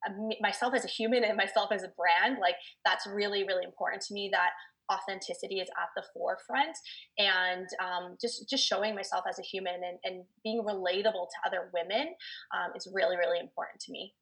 um, 0.08 0.30
myself 0.40 0.74
as 0.74 0.86
a 0.86 0.88
human 0.88 1.24
and 1.24 1.38
myself 1.38 1.72
as 1.72 1.84
a 1.84 1.92
brand, 1.98 2.40
like 2.40 2.56
that's 2.86 3.08
really, 3.08 3.44
really 3.44 3.66
important 3.66 4.02
to 4.04 4.14
me 4.14 4.30
that 4.32 4.52
authenticity 4.92 5.60
is 5.60 5.70
at 5.82 5.90
the 5.96 6.04
forefront 6.14 6.76
and 7.18 7.68
um, 7.82 8.18
just 8.20 8.50
just 8.50 8.66
showing 8.66 8.94
myself 8.96 9.24
as 9.30 9.40
a 9.40 9.42
human 9.42 9.76
and, 9.76 9.98
and 10.04 10.24
being 10.44 10.64
relatable 10.64 11.28
to 11.30 11.48
other 11.48 11.70
women 11.74 12.14
um, 12.54 12.72
is 12.76 12.90
really 12.94 13.16
really 13.16 13.40
important 13.40 13.80
to 13.80 13.92
me 13.92 14.14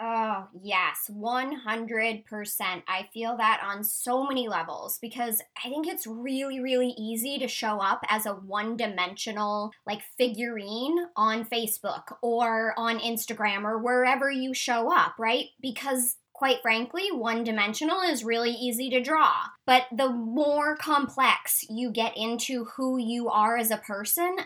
Oh, 0.00 0.46
yes, 0.62 1.10
100%. 1.10 2.82
I 2.86 3.08
feel 3.12 3.36
that 3.36 3.60
on 3.64 3.82
so 3.82 4.24
many 4.24 4.48
levels 4.48 4.98
because 5.00 5.42
I 5.64 5.68
think 5.68 5.88
it's 5.88 6.06
really, 6.06 6.60
really 6.60 6.94
easy 6.96 7.38
to 7.38 7.48
show 7.48 7.80
up 7.80 8.04
as 8.08 8.24
a 8.24 8.34
one 8.34 8.76
dimensional, 8.76 9.72
like 9.86 10.02
figurine 10.16 11.06
on 11.16 11.44
Facebook 11.44 12.14
or 12.22 12.74
on 12.76 13.00
Instagram 13.00 13.64
or 13.64 13.78
wherever 13.78 14.30
you 14.30 14.54
show 14.54 14.92
up, 14.94 15.14
right? 15.18 15.46
Because 15.60 16.16
quite 16.38 16.62
frankly, 16.62 17.10
one 17.10 17.42
dimensional 17.42 18.00
is 18.00 18.22
really 18.22 18.52
easy 18.52 18.88
to 18.88 19.02
draw. 19.02 19.32
But 19.66 19.86
the 19.90 20.08
more 20.08 20.76
complex 20.76 21.66
you 21.68 21.90
get 21.90 22.16
into 22.16 22.66
who 22.76 22.96
you 22.96 23.28
are 23.28 23.56
as 23.56 23.72
a 23.72 23.78
person, 23.78 24.36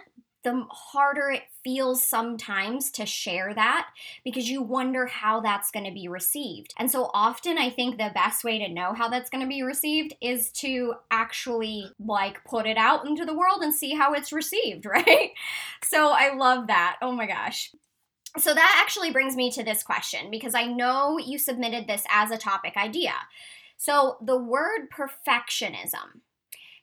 the 0.42 0.66
harder 0.70 1.30
it 1.30 1.42
feels 1.62 2.04
sometimes 2.04 2.90
to 2.90 3.06
share 3.06 3.54
that 3.54 3.88
because 4.24 4.50
you 4.50 4.60
wonder 4.60 5.06
how 5.06 5.40
that's 5.40 5.70
going 5.70 5.84
to 5.84 5.92
be 5.92 6.08
received. 6.08 6.74
And 6.78 6.90
so 6.90 7.10
often 7.14 7.58
I 7.58 7.70
think 7.70 7.96
the 7.96 8.10
best 8.14 8.42
way 8.42 8.58
to 8.58 8.68
know 8.68 8.92
how 8.92 9.08
that's 9.08 9.30
going 9.30 9.42
to 9.42 9.48
be 9.48 9.62
received 9.62 10.14
is 10.20 10.50
to 10.52 10.94
actually 11.10 11.86
like 12.00 12.44
put 12.44 12.66
it 12.66 12.76
out 12.76 13.06
into 13.06 13.24
the 13.24 13.36
world 13.36 13.62
and 13.62 13.72
see 13.72 13.94
how 13.94 14.12
it's 14.14 14.32
received, 14.32 14.84
right? 14.86 15.30
So 15.84 16.10
I 16.10 16.34
love 16.34 16.66
that. 16.66 16.96
Oh 17.00 17.12
my 17.12 17.26
gosh. 17.26 17.72
So 18.38 18.54
that 18.54 18.82
actually 18.82 19.12
brings 19.12 19.36
me 19.36 19.50
to 19.52 19.62
this 19.62 19.82
question 19.82 20.30
because 20.30 20.54
I 20.54 20.64
know 20.64 21.18
you 21.18 21.38
submitted 21.38 21.86
this 21.86 22.04
as 22.10 22.30
a 22.30 22.38
topic 22.38 22.76
idea. 22.76 23.12
So 23.76 24.16
the 24.22 24.38
word 24.38 24.88
perfectionism. 24.90 26.22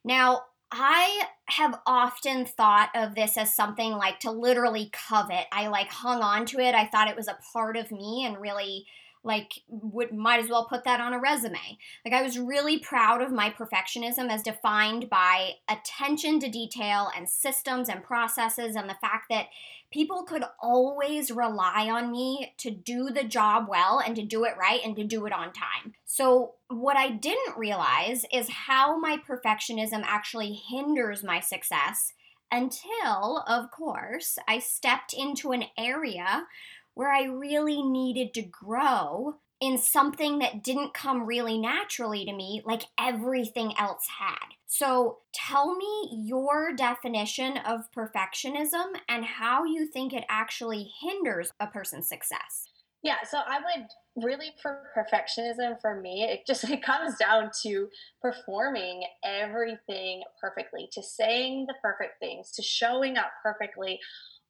Now, 0.03 0.43
I 0.71 1.23
have 1.45 1.79
often 1.87 2.45
thought 2.45 2.89
of 2.93 3.15
this 3.15 3.37
as 3.37 3.55
something 3.55 3.93
like 3.93 4.19
to 4.19 4.31
literally 4.31 4.91
covet. 4.93 5.47
I 5.51 5.67
like 5.67 5.89
hung 5.89 6.21
on 6.21 6.45
to 6.47 6.59
it. 6.59 6.75
I 6.75 6.85
thought 6.85 7.09
it 7.09 7.15
was 7.15 7.27
a 7.27 7.39
part 7.53 7.75
of 7.75 7.91
me 7.91 8.23
and 8.25 8.39
really 8.39 8.85
like 9.23 9.61
would 9.67 10.13
might 10.13 10.43
as 10.43 10.49
well 10.49 10.65
put 10.65 10.83
that 10.85 11.01
on 11.01 11.13
a 11.13 11.19
resume. 11.19 11.77
Like 12.05 12.13
I 12.13 12.21
was 12.21 12.39
really 12.39 12.79
proud 12.79 13.21
of 13.21 13.31
my 13.31 13.49
perfectionism 13.49 14.29
as 14.29 14.43
defined 14.43 15.09
by 15.09 15.53
attention 15.69 16.39
to 16.39 16.49
detail 16.49 17.09
and 17.15 17.29
systems 17.29 17.89
and 17.89 18.03
processes 18.03 18.75
and 18.75 18.89
the 18.89 18.97
fact 19.01 19.25
that 19.29 19.47
people 19.91 20.23
could 20.23 20.43
always 20.61 21.31
rely 21.31 21.89
on 21.89 22.11
me 22.11 22.53
to 22.57 22.71
do 22.71 23.09
the 23.09 23.23
job 23.23 23.67
well 23.67 23.99
and 23.99 24.15
to 24.15 24.23
do 24.23 24.45
it 24.45 24.55
right 24.57 24.81
and 24.83 24.95
to 24.95 25.03
do 25.03 25.25
it 25.25 25.33
on 25.33 25.51
time. 25.51 25.93
So, 26.05 26.53
what 26.67 26.97
I 26.97 27.09
didn't 27.09 27.57
realize 27.57 28.25
is 28.31 28.49
how 28.49 28.99
my 28.99 29.17
perfectionism 29.17 30.03
actually 30.03 30.53
hinders 30.53 31.23
my 31.23 31.39
success 31.39 32.13
until, 32.51 33.43
of 33.47 33.71
course, 33.71 34.37
I 34.47 34.59
stepped 34.59 35.13
into 35.13 35.51
an 35.51 35.65
area 35.77 36.45
where 36.93 37.11
I 37.11 37.23
really 37.23 37.81
needed 37.81 38.33
to 38.35 38.41
grow 38.41 39.35
in 39.61 39.77
something 39.77 40.39
that 40.39 40.63
didn't 40.63 40.93
come 40.93 41.25
really 41.25 41.57
naturally 41.57 42.23
to 42.25 42.33
me 42.33 42.61
like 42.65 42.83
everything 42.97 43.73
else 43.77 44.05
had. 44.19 44.55
So 44.67 45.17
tell 45.33 45.75
me 45.75 46.09
your 46.25 46.73
definition 46.73 47.57
of 47.57 47.91
perfectionism 47.91 48.93
and 49.09 49.25
how 49.25 49.65
you 49.65 49.87
think 49.87 50.13
it 50.13 50.23
actually 50.29 50.91
hinders 51.01 51.51
a 51.59 51.67
person's 51.67 52.07
success. 52.07 52.69
Yeah, 53.01 53.15
so 53.29 53.37
I 53.37 53.59
would 53.59 53.87
really 54.23 54.51
for 54.61 54.87
perfectionism 54.95 55.79
for 55.81 55.99
me, 56.01 56.23
it 56.23 56.45
just 56.45 56.63
it 56.69 56.83
comes 56.83 57.15
down 57.17 57.51
to 57.63 57.89
performing 58.21 59.03
everything 59.23 60.23
perfectly, 60.39 60.89
to 60.93 61.01
saying 61.01 61.65
the 61.67 61.75
perfect 61.81 62.19
things, 62.19 62.51
to 62.51 62.61
showing 62.61 63.17
up 63.17 63.31
perfectly 63.43 63.99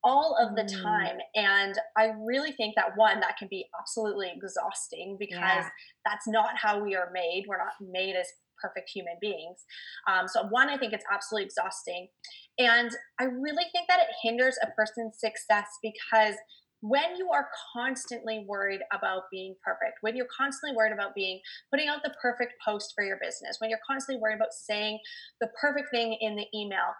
all 0.03 0.37
of 0.39 0.55
the 0.55 0.63
mm. 0.63 0.81
time. 0.81 1.17
And 1.35 1.75
I 1.97 2.11
really 2.25 2.51
think 2.53 2.75
that 2.75 2.91
one, 2.95 3.19
that 3.19 3.37
can 3.37 3.47
be 3.49 3.65
absolutely 3.79 4.31
exhausting 4.33 5.17
because 5.19 5.39
yeah. 5.39 5.69
that's 6.05 6.27
not 6.27 6.51
how 6.55 6.83
we 6.83 6.95
are 6.95 7.09
made. 7.13 7.45
We're 7.47 7.57
not 7.57 7.73
made 7.81 8.15
as 8.15 8.27
perfect 8.61 8.89
human 8.89 9.15
beings. 9.21 9.63
Um, 10.07 10.27
so, 10.27 10.45
one, 10.47 10.69
I 10.69 10.77
think 10.77 10.93
it's 10.93 11.05
absolutely 11.11 11.45
exhausting. 11.45 12.07
And 12.57 12.91
I 13.19 13.25
really 13.25 13.65
think 13.71 13.87
that 13.87 13.99
it 13.99 14.07
hinders 14.21 14.57
a 14.61 14.67
person's 14.71 15.19
success 15.19 15.67
because 15.81 16.35
when 16.81 17.17
you 17.17 17.29
are 17.33 17.47
constantly 17.73 18.45
worried 18.47 18.81
about 18.93 19.23
being 19.31 19.55
perfect, 19.63 19.97
when 20.01 20.15
you're 20.15 20.27
constantly 20.35 20.75
worried 20.75 20.93
about 20.93 21.13
being 21.13 21.39
putting 21.71 21.89
out 21.89 21.99
the 22.03 22.13
perfect 22.21 22.53
post 22.65 22.93
for 22.95 23.03
your 23.03 23.17
business, 23.21 23.57
when 23.59 23.69
you're 23.69 23.79
constantly 23.85 24.21
worried 24.21 24.35
about 24.35 24.53
saying 24.53 24.99
the 25.41 25.49
perfect 25.59 25.89
thing 25.91 26.17
in 26.21 26.35
the 26.35 26.45
email, 26.55 26.95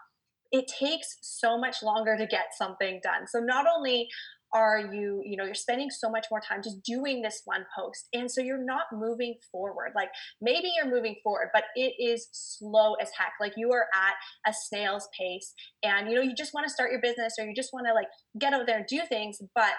it 0.52 0.66
takes 0.66 1.16
so 1.22 1.58
much 1.58 1.82
longer 1.82 2.16
to 2.16 2.26
get 2.26 2.46
something 2.56 3.00
done. 3.02 3.26
So 3.26 3.38
not 3.38 3.66
only 3.66 4.08
are 4.52 4.80
you 4.92 5.22
you 5.24 5.36
know 5.36 5.44
you're 5.44 5.54
spending 5.54 5.90
so 5.90 6.10
much 6.10 6.26
more 6.30 6.40
time 6.40 6.60
just 6.62 6.82
doing 6.82 7.22
this 7.22 7.42
one 7.44 7.64
post 7.76 8.08
and 8.12 8.28
so 8.30 8.40
you're 8.40 8.64
not 8.64 8.84
moving 8.92 9.34
forward. 9.50 9.92
Like 9.94 10.08
maybe 10.40 10.72
you're 10.76 10.92
moving 10.92 11.16
forward 11.22 11.50
but 11.52 11.64
it 11.76 11.94
is 11.98 12.28
slow 12.32 12.94
as 12.94 13.10
heck. 13.16 13.32
Like 13.40 13.52
you 13.56 13.72
are 13.72 13.86
at 13.94 14.14
a 14.50 14.52
snail's 14.52 15.08
pace 15.18 15.54
and 15.82 16.08
you 16.08 16.16
know 16.16 16.22
you 16.22 16.34
just 16.34 16.54
want 16.54 16.66
to 16.66 16.72
start 16.72 16.90
your 16.90 17.00
business 17.00 17.34
or 17.38 17.46
you 17.46 17.54
just 17.54 17.72
want 17.72 17.86
to 17.86 17.94
like 17.94 18.08
get 18.38 18.52
out 18.52 18.66
there 18.66 18.78
and 18.78 18.86
do 18.86 19.00
things 19.08 19.40
but 19.54 19.72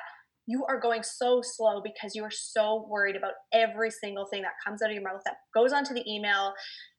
you 0.48 0.66
are 0.68 0.80
going 0.80 1.04
so 1.04 1.42
slow 1.44 1.82
because 1.82 2.16
you 2.16 2.24
are 2.24 2.32
so 2.32 2.88
worried 2.90 3.16
about 3.16 3.34
every 3.54 3.92
single 3.92 4.25
thing 4.25 4.42
that 4.42 4.54
comes 4.66 4.82
out 4.82 4.90
of 4.90 4.96
your 4.96 5.04
mouth 5.04 5.22
that 5.24 5.36
goes 5.54 5.72
onto 5.72 5.94
the 5.94 6.04
email 6.10 6.54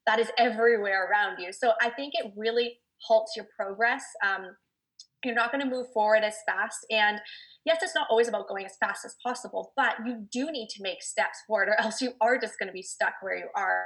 that 0.07 0.19
is 0.19 0.31
everywhere 0.38 1.09
around 1.11 1.38
you. 1.38 1.52
So 1.52 1.73
i 1.81 1.88
think 1.88 2.12
it 2.14 2.33
really 2.37 2.79
halts 3.06 3.32
your 3.37 3.47
progress. 3.59 4.04
Um, 4.26 4.56
you're 5.25 5.35
not 5.35 5.52
going 5.52 5.62
to 5.62 5.71
move 5.71 5.87
forward 5.94 6.25
as 6.25 6.35
fast. 6.47 6.78
And 6.90 7.21
yes, 7.64 7.78
it's 7.82 7.94
not 7.94 8.09
always 8.11 8.28
about 8.28 8.49
going 8.49 8.64
as 8.64 8.76
fast 8.80 9.04
as 9.04 9.14
possible, 9.25 9.73
but 9.76 9.94
you 10.04 10.26
do 10.32 10.50
need 10.50 10.68
to 10.71 10.82
make 10.82 11.02
steps 11.02 11.38
forward, 11.47 11.68
or 11.68 11.80
else 11.80 12.00
you 12.00 12.12
are 12.21 12.38
just 12.38 12.59
going 12.59 12.66
to 12.66 12.73
be 12.73 12.82
stuck 12.82 13.14
where 13.21 13.37
you 13.37 13.47
are. 13.56 13.85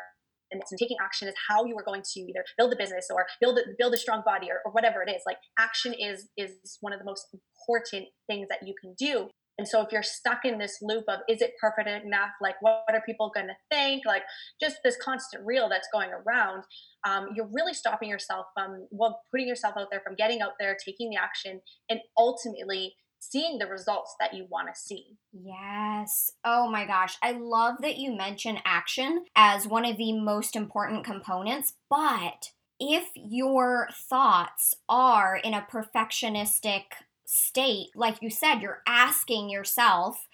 And 0.52 0.62
taking 0.78 0.96
action 1.02 1.26
is 1.26 1.34
how 1.48 1.64
you 1.64 1.76
are 1.76 1.82
going 1.82 2.02
to 2.02 2.20
either 2.20 2.44
build 2.56 2.72
a 2.72 2.76
business 2.76 3.08
or 3.12 3.26
build 3.40 3.58
a, 3.58 3.62
build 3.78 3.94
a 3.94 3.96
strong 3.96 4.22
body 4.24 4.46
or, 4.48 4.60
or 4.64 4.70
whatever 4.70 5.02
it 5.02 5.10
is. 5.10 5.22
Like 5.26 5.38
action 5.58 5.92
is 5.92 6.28
is 6.36 6.78
one 6.80 6.92
of 6.92 7.00
the 7.00 7.04
most 7.04 7.26
important 7.32 8.08
things 8.28 8.46
that 8.48 8.60
you 8.64 8.72
can 8.80 8.94
do. 8.96 9.28
And 9.58 9.66
so 9.66 9.80
if 9.80 9.90
you're 9.90 10.02
stuck 10.02 10.44
in 10.44 10.58
this 10.58 10.78
loop 10.82 11.04
of 11.08 11.20
is 11.28 11.40
it 11.40 11.54
perfect 11.60 11.88
enough? 11.88 12.30
Like 12.42 12.56
what 12.60 12.84
are 12.90 13.02
people 13.06 13.30
going 13.34 13.46
to 13.46 13.56
think? 13.70 14.04
Like 14.04 14.22
just 14.60 14.76
this 14.84 14.96
constant 15.02 15.44
reel 15.46 15.68
that's 15.68 15.88
going 15.92 16.10
around, 16.10 16.64
um, 17.06 17.28
you're 17.34 17.48
really 17.52 17.74
stopping 17.74 18.08
yourself 18.08 18.46
from 18.54 18.86
well 18.90 19.20
putting 19.30 19.48
yourself 19.48 19.74
out 19.78 19.88
there 19.90 20.02
from 20.04 20.14
getting 20.14 20.42
out 20.42 20.52
there, 20.60 20.76
taking 20.84 21.10
the 21.10 21.16
action, 21.16 21.60
and 21.88 22.00
ultimately 22.18 22.94
seeing 23.18 23.58
the 23.58 23.66
results 23.66 24.14
that 24.20 24.34
you 24.34 24.46
want 24.50 24.68
to 24.72 24.78
see. 24.78 25.16
Yes. 25.32 26.32
Oh 26.44 26.70
my 26.70 26.86
gosh. 26.86 27.16
I 27.22 27.32
love 27.32 27.76
that 27.80 27.96
you 27.96 28.14
mention 28.14 28.58
action 28.64 29.24
as 29.34 29.66
one 29.66 29.84
of 29.84 29.96
the 29.96 30.12
most 30.12 30.54
important 30.54 31.04
components, 31.04 31.74
but 31.88 32.50
if 32.78 33.08
your 33.14 33.88
thoughts 34.08 34.74
are 34.88 35.36
in 35.36 35.54
a 35.54 35.66
perfectionistic 35.70 36.82
state, 37.26 37.88
like 37.94 38.22
you 38.22 38.30
said, 38.30 38.60
you're 38.60 38.82
asking 38.86 39.50
yourself 39.50 40.26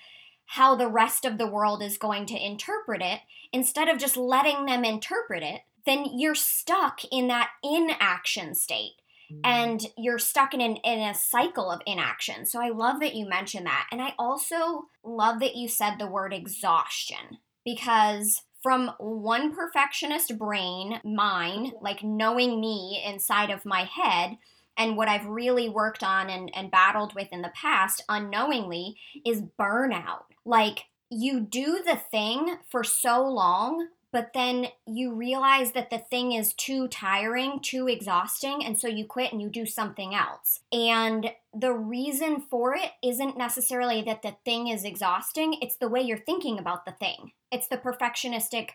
how 0.47 0.77
the 0.77 0.89
rest 0.89 1.25
of 1.25 1.39
the 1.39 1.47
world 1.47 1.83
is 1.83 1.97
going 1.97 2.27
to 2.27 2.47
interpret 2.47 3.01
it 3.01 3.21
instead 3.53 3.89
of 3.89 3.99
just 3.99 4.17
letting 4.17 4.67
them 4.67 4.85
interpret 4.85 5.43
it, 5.43 5.63
then 5.87 6.07
you're 6.15 6.35
stuck 6.35 7.01
in 7.11 7.29
that 7.29 7.51
inaction 7.63 8.55
state 8.55 8.93
mm-hmm. 9.33 9.41
and 9.45 9.87
you're 9.97 10.19
stuck 10.19 10.55
in, 10.55 10.61
an, 10.61 10.77
in 10.77 11.01
a 11.01 11.15
cycle 11.15 11.71
of 11.71 11.81
inaction. 11.87 12.47
So 12.47 12.61
I 12.61 12.69
love 12.69 13.01
that 13.01 13.15
you 13.15 13.29
mentioned 13.29 13.67
that. 13.67 13.87
And 13.91 14.01
I 14.01 14.15
also 14.19 14.89
love 15.03 15.41
that 15.41 15.57
you 15.57 15.69
said 15.69 15.97
the 15.99 16.07
word 16.07 16.33
exhaustion 16.33 17.39
because 17.65 18.43
from 18.63 18.93
one 18.99 19.55
perfectionist 19.55 20.39
brain, 20.39 21.01
mine, 21.05 21.67
mm-hmm. 21.67 21.85
like 21.85 22.03
knowing 22.03 22.61
me 22.61 23.03
inside 23.05 23.51
of 23.51 23.65
my 23.65 23.85
head, 23.85 24.39
and 24.77 24.97
what 24.97 25.09
I've 25.09 25.27
really 25.27 25.69
worked 25.69 26.03
on 26.03 26.31
and, 26.31 26.51
and 26.55 26.71
battled 26.71 27.15
with 27.15 27.29
in 27.33 27.43
the 27.43 27.53
past 27.55 28.03
unknowingly 28.09 28.97
is 29.25 29.43
burnout. 29.59 30.25
Like 30.45 30.85
you 31.11 31.41
do 31.41 31.83
the 31.85 31.97
thing 31.97 32.57
for 32.71 32.83
so 32.83 33.23
long, 33.23 33.89
but 34.13 34.33
then 34.35 34.67
you 34.87 35.15
realize 35.15 35.73
that 35.73 35.89
the 35.89 35.99
thing 35.99 36.33
is 36.33 36.53
too 36.53 36.87
tiring, 36.89 37.61
too 37.61 37.89
exhausting, 37.89 38.63
and 38.65 38.79
so 38.79 38.87
you 38.87 39.07
quit 39.07 39.33
and 39.33 39.41
you 39.41 39.49
do 39.49 39.65
something 39.65 40.15
else. 40.15 40.61
And 40.71 41.31
the 41.55 41.73
reason 41.73 42.43
for 42.51 42.75
it 42.75 42.91
isn't 43.03 43.39
necessarily 43.39 44.03
that 44.03 44.23
the 44.23 44.37
thing 44.45 44.69
is 44.69 44.85
exhausting, 44.85 45.57
it's 45.63 45.77
the 45.77 45.89
way 45.89 46.03
you're 46.03 46.19
thinking 46.19 46.59
about 46.59 46.85
the 46.85 46.93
thing. 46.93 47.33
It's 47.51 47.69
the 47.69 47.79
perfectionistic 47.79 48.71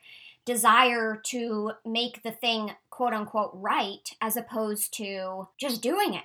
desire 0.48 1.22
to 1.26 1.74
make 1.86 2.24
the 2.24 2.32
thing 2.32 2.72
quote 2.90 3.14
unquote 3.14 3.52
right 3.54 4.10
as 4.22 4.36
opposed 4.36 4.94
to 4.96 5.48
just 5.60 5.84
doing 5.84 6.16
it. 6.16 6.24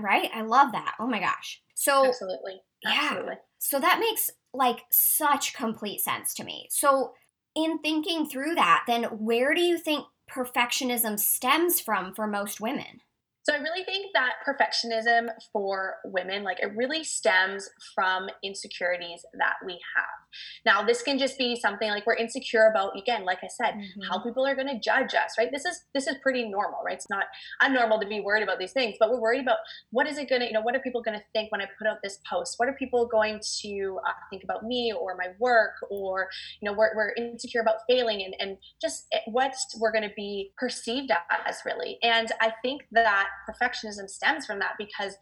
Right? 0.00 0.30
I 0.32 0.42
love 0.42 0.72
that. 0.72 0.94
Oh 0.98 1.06
my 1.06 1.20
gosh. 1.20 1.60
So 1.74 2.06
Absolutely. 2.06 2.62
Absolutely. 2.86 3.32
Yeah. 3.32 3.38
So 3.58 3.78
that 3.80 4.00
makes 4.00 4.30
like 4.54 4.80
such 4.90 5.54
complete 5.54 6.00
sense 6.00 6.32
to 6.34 6.44
me. 6.44 6.68
So 6.70 7.12
in 7.54 7.78
thinking 7.80 8.26
through 8.26 8.54
that, 8.54 8.84
then 8.86 9.04
where 9.04 9.54
do 9.54 9.60
you 9.60 9.76
think 9.76 10.06
perfectionism 10.30 11.18
stems 11.18 11.80
from 11.80 12.14
for 12.14 12.26
most 12.26 12.60
women? 12.60 13.00
So 13.44 13.52
I 13.52 13.58
really 13.58 13.84
think 13.84 14.12
that 14.14 14.34
perfectionism 14.46 15.28
for 15.52 15.96
women, 16.04 16.44
like 16.44 16.60
it 16.60 16.74
really 16.74 17.04
stems 17.04 17.68
from 17.94 18.28
insecurities 18.42 19.24
that 19.38 19.54
we 19.64 19.72
have. 19.72 20.24
Now, 20.64 20.82
this 20.82 21.02
can 21.02 21.18
just 21.18 21.38
be 21.38 21.54
something 21.54 21.90
like 21.90 22.06
we're 22.06 22.14
insecure 22.14 22.66
about, 22.66 22.98
again, 22.98 23.24
like 23.24 23.38
I 23.44 23.48
said, 23.48 23.74
mm-hmm. 23.74 24.00
how 24.10 24.22
people 24.22 24.46
are 24.46 24.54
going 24.54 24.68
to 24.68 24.80
judge 24.80 25.14
us, 25.14 25.34
right? 25.38 25.50
This 25.52 25.64
is 25.64 25.84
this 25.94 26.06
is 26.06 26.16
pretty 26.22 26.48
normal, 26.48 26.80
right? 26.84 26.94
It's 26.94 27.10
not 27.10 27.24
unnormal 27.62 28.00
to 28.00 28.06
be 28.06 28.20
worried 28.20 28.42
about 28.42 28.58
these 28.58 28.72
things, 28.72 28.96
but 28.98 29.10
we're 29.10 29.20
worried 29.20 29.42
about 29.42 29.58
what 29.90 30.06
is 30.06 30.18
it 30.18 30.28
going 30.28 30.40
to, 30.40 30.46
you 30.46 30.52
know, 30.52 30.62
what 30.62 30.74
are 30.74 30.80
people 30.80 31.02
going 31.02 31.18
to 31.18 31.24
think 31.32 31.52
when 31.52 31.60
I 31.60 31.66
put 31.78 31.86
out 31.86 31.98
this 32.02 32.18
post? 32.28 32.54
What 32.58 32.68
are 32.68 32.74
people 32.74 33.06
going 33.06 33.40
to 33.60 34.00
uh, 34.06 34.12
think 34.30 34.42
about 34.42 34.64
me 34.64 34.92
or 34.98 35.16
my 35.16 35.28
work? 35.38 35.74
Or, 35.90 36.28
you 36.60 36.70
know, 36.70 36.76
we're, 36.76 36.96
we're 36.96 37.12
insecure 37.12 37.60
about 37.60 37.76
failing 37.88 38.22
and, 38.24 38.34
and 38.40 38.58
just 38.80 39.06
eh, 39.12 39.18
what 39.26 39.54
we're 39.78 39.92
going 39.92 40.08
to 40.08 40.14
be 40.16 40.52
perceived 40.56 41.12
as, 41.46 41.58
really. 41.66 41.98
And 42.02 42.32
I 42.40 42.52
think 42.62 42.82
that 42.92 43.28
perfectionism 43.48 44.08
stems 44.08 44.46
from 44.46 44.58
that 44.58 44.72
because 44.78 45.16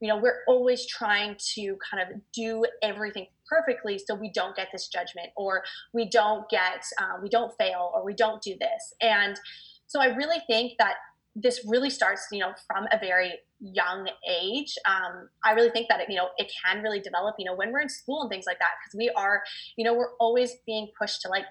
you 0.00 0.08
know 0.08 0.16
we're 0.16 0.42
always 0.46 0.86
trying 0.86 1.36
to 1.54 1.76
kind 1.90 2.02
of 2.02 2.20
do 2.32 2.64
everything 2.82 3.26
perfectly 3.48 3.98
so 3.98 4.14
we 4.14 4.30
don't 4.32 4.56
get 4.56 4.68
this 4.72 4.88
judgment 4.88 5.28
or 5.36 5.62
we 5.94 6.08
don't 6.08 6.48
get 6.50 6.84
uh, 7.00 7.18
we 7.22 7.28
don't 7.28 7.52
fail 7.58 7.92
or 7.94 8.04
we 8.04 8.14
don't 8.14 8.42
do 8.42 8.54
this. 8.60 8.94
And 9.00 9.38
so 9.86 10.00
i 10.00 10.06
really 10.06 10.42
think 10.48 10.72
that 10.78 10.94
this 11.36 11.64
really 11.68 11.90
starts 11.90 12.26
you 12.32 12.40
know 12.40 12.52
from 12.66 12.86
a 12.92 12.98
very 12.98 13.34
young 13.60 14.08
age. 14.28 14.74
Um, 14.86 15.28
i 15.44 15.52
really 15.52 15.70
think 15.70 15.88
that 15.88 16.00
it, 16.00 16.08
you 16.10 16.16
know 16.16 16.28
it 16.38 16.50
can 16.64 16.82
really 16.82 17.00
develop 17.00 17.36
you 17.38 17.44
know 17.44 17.54
when 17.54 17.72
we're 17.72 17.80
in 17.80 17.88
school 17.88 18.22
and 18.22 18.30
things 18.30 18.44
like 18.46 18.58
that 18.58 18.72
because 18.82 18.96
we 18.96 19.10
are 19.16 19.42
you 19.76 19.84
know 19.84 19.94
we're 19.94 20.14
always 20.18 20.56
being 20.66 20.88
pushed 20.98 21.22
to 21.22 21.28
like 21.28 21.44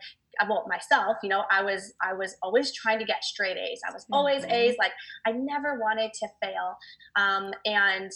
well 0.47 0.65
myself 0.67 1.17
you 1.23 1.29
know 1.29 1.43
i 1.51 1.61
was 1.61 1.93
i 2.01 2.13
was 2.13 2.35
always 2.41 2.71
trying 2.73 2.99
to 2.99 3.05
get 3.05 3.23
straight 3.23 3.57
a's. 3.57 3.81
I 3.87 3.93
was 3.93 4.05
always 4.11 4.43
mm-hmm. 4.43 4.53
a's 4.53 4.75
like 4.77 4.91
i 5.25 5.31
never 5.31 5.79
wanted 5.79 6.13
to 6.13 6.27
fail. 6.41 6.77
Um, 7.15 7.53
and 7.65 8.11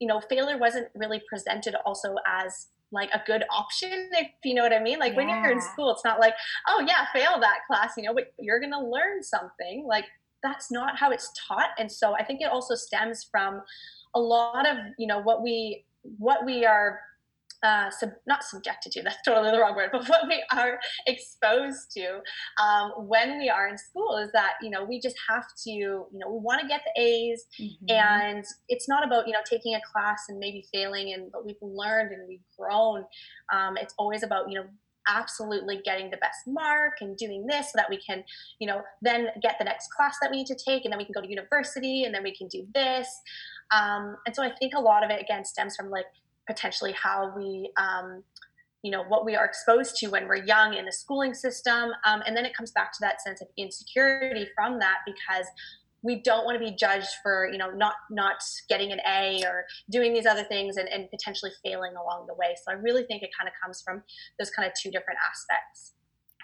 you 0.00 0.08
know 0.08 0.20
failure 0.20 0.58
wasn't 0.58 0.88
really 0.94 1.22
presented 1.28 1.74
also 1.86 2.16
as 2.26 2.68
like 2.92 3.10
a 3.12 3.22
good 3.26 3.44
option 3.50 4.10
if 4.12 4.28
you 4.44 4.54
know 4.54 4.62
what 4.62 4.72
i 4.72 4.80
mean? 4.80 4.98
Like 4.98 5.12
yeah. 5.12 5.16
when 5.16 5.28
you're 5.28 5.52
in 5.52 5.60
school 5.60 5.90
it's 5.90 6.04
not 6.04 6.20
like 6.20 6.34
oh 6.68 6.84
yeah 6.86 7.06
fail 7.12 7.40
that 7.40 7.58
class 7.66 7.94
you 7.96 8.04
know 8.04 8.14
but 8.14 8.32
you're 8.38 8.60
gonna 8.60 8.82
learn 8.82 9.22
something. 9.22 9.84
Like 9.86 10.04
that's 10.42 10.70
not 10.70 10.98
how 10.98 11.10
it's 11.10 11.30
taught. 11.48 11.70
And 11.78 11.90
so 11.90 12.14
i 12.14 12.24
think 12.24 12.40
it 12.40 12.50
also 12.50 12.74
stems 12.74 13.26
from 13.30 13.62
a 14.14 14.20
lot 14.20 14.68
of 14.68 14.76
you 14.98 15.06
know 15.06 15.20
what 15.20 15.42
we 15.42 15.84
what 16.18 16.44
we 16.44 16.64
are 16.64 17.00
uh, 17.64 17.90
sub, 17.90 18.10
not 18.26 18.44
subjected 18.44 18.92
to, 18.92 19.02
that's 19.04 19.22
totally 19.24 19.50
the 19.50 19.58
wrong 19.58 19.74
word, 19.74 19.90
but 19.90 20.06
what 20.08 20.28
we 20.28 20.44
are 20.52 20.78
exposed 21.06 21.90
to 21.92 22.20
um, 22.62 22.92
when 23.08 23.38
we 23.38 23.48
are 23.48 23.68
in 23.68 23.78
school 23.78 24.18
is 24.18 24.30
that, 24.32 24.52
you 24.62 24.70
know, 24.70 24.84
we 24.84 25.00
just 25.00 25.16
have 25.28 25.44
to, 25.64 25.70
you 25.70 26.08
know, 26.12 26.30
we 26.30 26.38
want 26.38 26.60
to 26.60 26.68
get 26.68 26.82
the 26.84 27.02
A's 27.02 27.46
mm-hmm. 27.60 27.90
and 27.90 28.44
it's 28.68 28.88
not 28.88 29.04
about, 29.04 29.26
you 29.26 29.32
know, 29.32 29.40
taking 29.48 29.74
a 29.74 29.80
class 29.90 30.24
and 30.28 30.38
maybe 30.38 30.64
failing 30.72 31.14
and, 31.14 31.32
but 31.32 31.44
we've 31.44 31.56
learned 31.62 32.12
and 32.12 32.28
we've 32.28 32.44
grown. 32.58 33.04
Um, 33.52 33.76
it's 33.76 33.94
always 33.98 34.22
about, 34.22 34.50
you 34.50 34.60
know, 34.60 34.66
absolutely 35.08 35.82
getting 35.84 36.10
the 36.10 36.16
best 36.18 36.40
mark 36.46 36.94
and 37.00 37.16
doing 37.16 37.46
this 37.46 37.66
so 37.66 37.72
that 37.76 37.90
we 37.90 37.98
can, 37.98 38.24
you 38.58 38.66
know, 38.66 38.80
then 39.02 39.28
get 39.42 39.56
the 39.58 39.64
next 39.64 39.88
class 39.92 40.16
that 40.20 40.30
we 40.30 40.38
need 40.38 40.46
to 40.46 40.54
take 40.56 40.84
and 40.84 40.92
then 40.92 40.98
we 40.98 41.04
can 41.04 41.12
go 41.12 41.20
to 41.20 41.28
university 41.28 42.04
and 42.04 42.14
then 42.14 42.22
we 42.22 42.34
can 42.34 42.48
do 42.48 42.66
this. 42.74 43.08
Um, 43.74 44.16
and 44.26 44.34
so 44.34 44.42
I 44.42 44.50
think 44.58 44.74
a 44.74 44.80
lot 44.80 45.04
of 45.04 45.10
it 45.10 45.20
again 45.20 45.44
stems 45.44 45.76
from 45.76 45.90
like 45.90 46.06
potentially 46.46 46.92
how 46.92 47.32
we 47.36 47.70
um, 47.76 48.22
you 48.82 48.90
know 48.90 49.02
what 49.04 49.24
we 49.24 49.34
are 49.34 49.44
exposed 49.44 49.96
to 49.96 50.08
when 50.08 50.28
we're 50.28 50.44
young 50.44 50.74
in 50.74 50.84
the 50.84 50.92
schooling 50.92 51.34
system. 51.34 51.90
Um, 52.06 52.22
and 52.26 52.36
then 52.36 52.44
it 52.44 52.54
comes 52.56 52.70
back 52.70 52.92
to 52.92 52.98
that 53.00 53.22
sense 53.22 53.40
of 53.40 53.48
insecurity 53.56 54.46
from 54.54 54.78
that 54.80 54.98
because 55.06 55.46
we 56.02 56.20
don't 56.20 56.44
want 56.44 56.54
to 56.54 56.64
be 56.64 56.76
judged 56.76 57.08
for 57.22 57.48
you 57.50 57.58
know 57.58 57.70
not 57.70 57.94
not 58.10 58.36
getting 58.68 58.92
an 58.92 59.00
a 59.08 59.42
or 59.44 59.64
doing 59.90 60.12
these 60.12 60.26
other 60.26 60.44
things 60.44 60.76
and, 60.76 60.88
and 60.88 61.10
potentially 61.10 61.50
failing 61.64 61.94
along 61.96 62.26
the 62.28 62.34
way. 62.34 62.54
So 62.62 62.72
i 62.72 62.74
really 62.74 63.04
think 63.04 63.22
it 63.22 63.30
kind 63.38 63.48
of 63.48 63.54
comes 63.62 63.82
from 63.82 64.02
those 64.38 64.50
kind 64.50 64.68
of 64.68 64.74
two 64.80 64.90
different 64.90 65.18
aspects. 65.26 65.94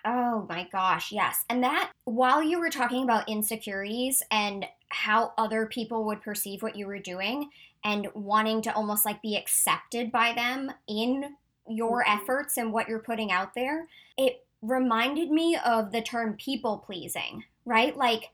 Oh 0.05 0.47
my 0.49 0.67
gosh, 0.73 1.13
yes. 1.13 1.45
And 1.51 1.63
that, 1.63 1.93
while 2.05 2.43
you 2.43 2.59
were 2.59 2.71
talking 2.71 3.05
about 3.05 3.29
insecurities 3.29 4.23
and 4.31 4.65
how 4.89 5.33
other 5.37 5.67
people 5.67 6.07
would 6.07 6.23
perceive 6.23 6.63
what 6.63 6.75
you 6.75 6.87
were 6.87 6.99
doing 6.99 7.51
and 7.85 8.09
wanting 8.15 8.63
to 8.63 8.75
almost 8.75 9.05
like 9.05 9.23
be 9.23 9.37
accepted 9.37 10.13
by 10.13 10.33
them 10.35 10.73
in 10.89 11.37
your 11.69 12.03
mm-hmm. 12.05 12.21
efforts 12.21 12.57
and 12.57 12.73
what 12.73 12.89
you're 12.89 12.99
putting 12.99 13.33
out 13.33 13.55
there, 13.55 13.87
it 14.17 14.45
reminded 14.63 15.31
me 15.31 15.57
of 15.65 15.93
the 15.93 16.03
term 16.03 16.35
people 16.35 16.79
pleasing, 16.79 17.45
right? 17.65 17.97
Like, 17.97 18.31